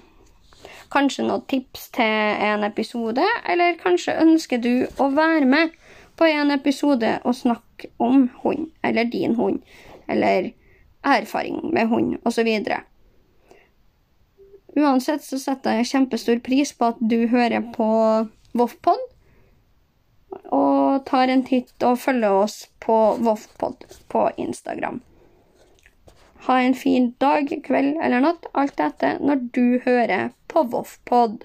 kanskje 0.92 1.26
noen 1.26 1.44
tips 1.50 1.88
til 1.96 2.46
en 2.48 2.64
episode, 2.64 3.24
eller 3.48 3.78
kanskje 3.80 4.18
ønsker 4.22 4.62
du 4.62 4.86
å 5.00 5.10
være 5.12 5.48
med 5.48 5.76
på 6.16 6.28
en 6.28 6.52
episode 6.54 7.16
og 7.24 7.36
snakke 7.36 7.90
om 8.02 8.28
hund, 8.42 8.68
eller 8.84 9.08
din 9.10 9.34
hund, 9.36 9.62
eller 10.08 10.52
erfaring 11.02 11.72
med 11.72 11.88
hund, 11.90 12.18
osv. 12.28 12.48
Uansett 14.78 15.24
så 15.24 15.38
setter 15.40 15.78
jeg 15.78 15.90
kjempestor 15.90 16.40
pris 16.44 16.72
på 16.76 16.92
at 16.94 17.00
du 17.00 17.26
hører 17.28 17.64
på 17.74 17.88
Voffpod. 18.56 19.00
Og 20.52 21.02
tar 21.08 21.28
en 21.28 21.44
titt 21.44 21.84
og 21.84 22.00
følger 22.00 22.42
oss 22.44 22.56
på 22.80 22.98
Voffpod 23.20 23.84
på 24.12 24.26
Instagram. 24.40 25.02
Ha 26.48 26.58
en 26.58 26.74
fin 26.74 27.12
dag, 27.22 27.52
kveld 27.66 28.00
eller 28.02 28.24
natt, 28.24 28.48
alt 28.58 28.80
etter 28.80 29.20
når 29.22 29.44
du 29.54 29.66
hører 29.84 30.32
på 30.50 30.64
Voffpod. 30.72 31.44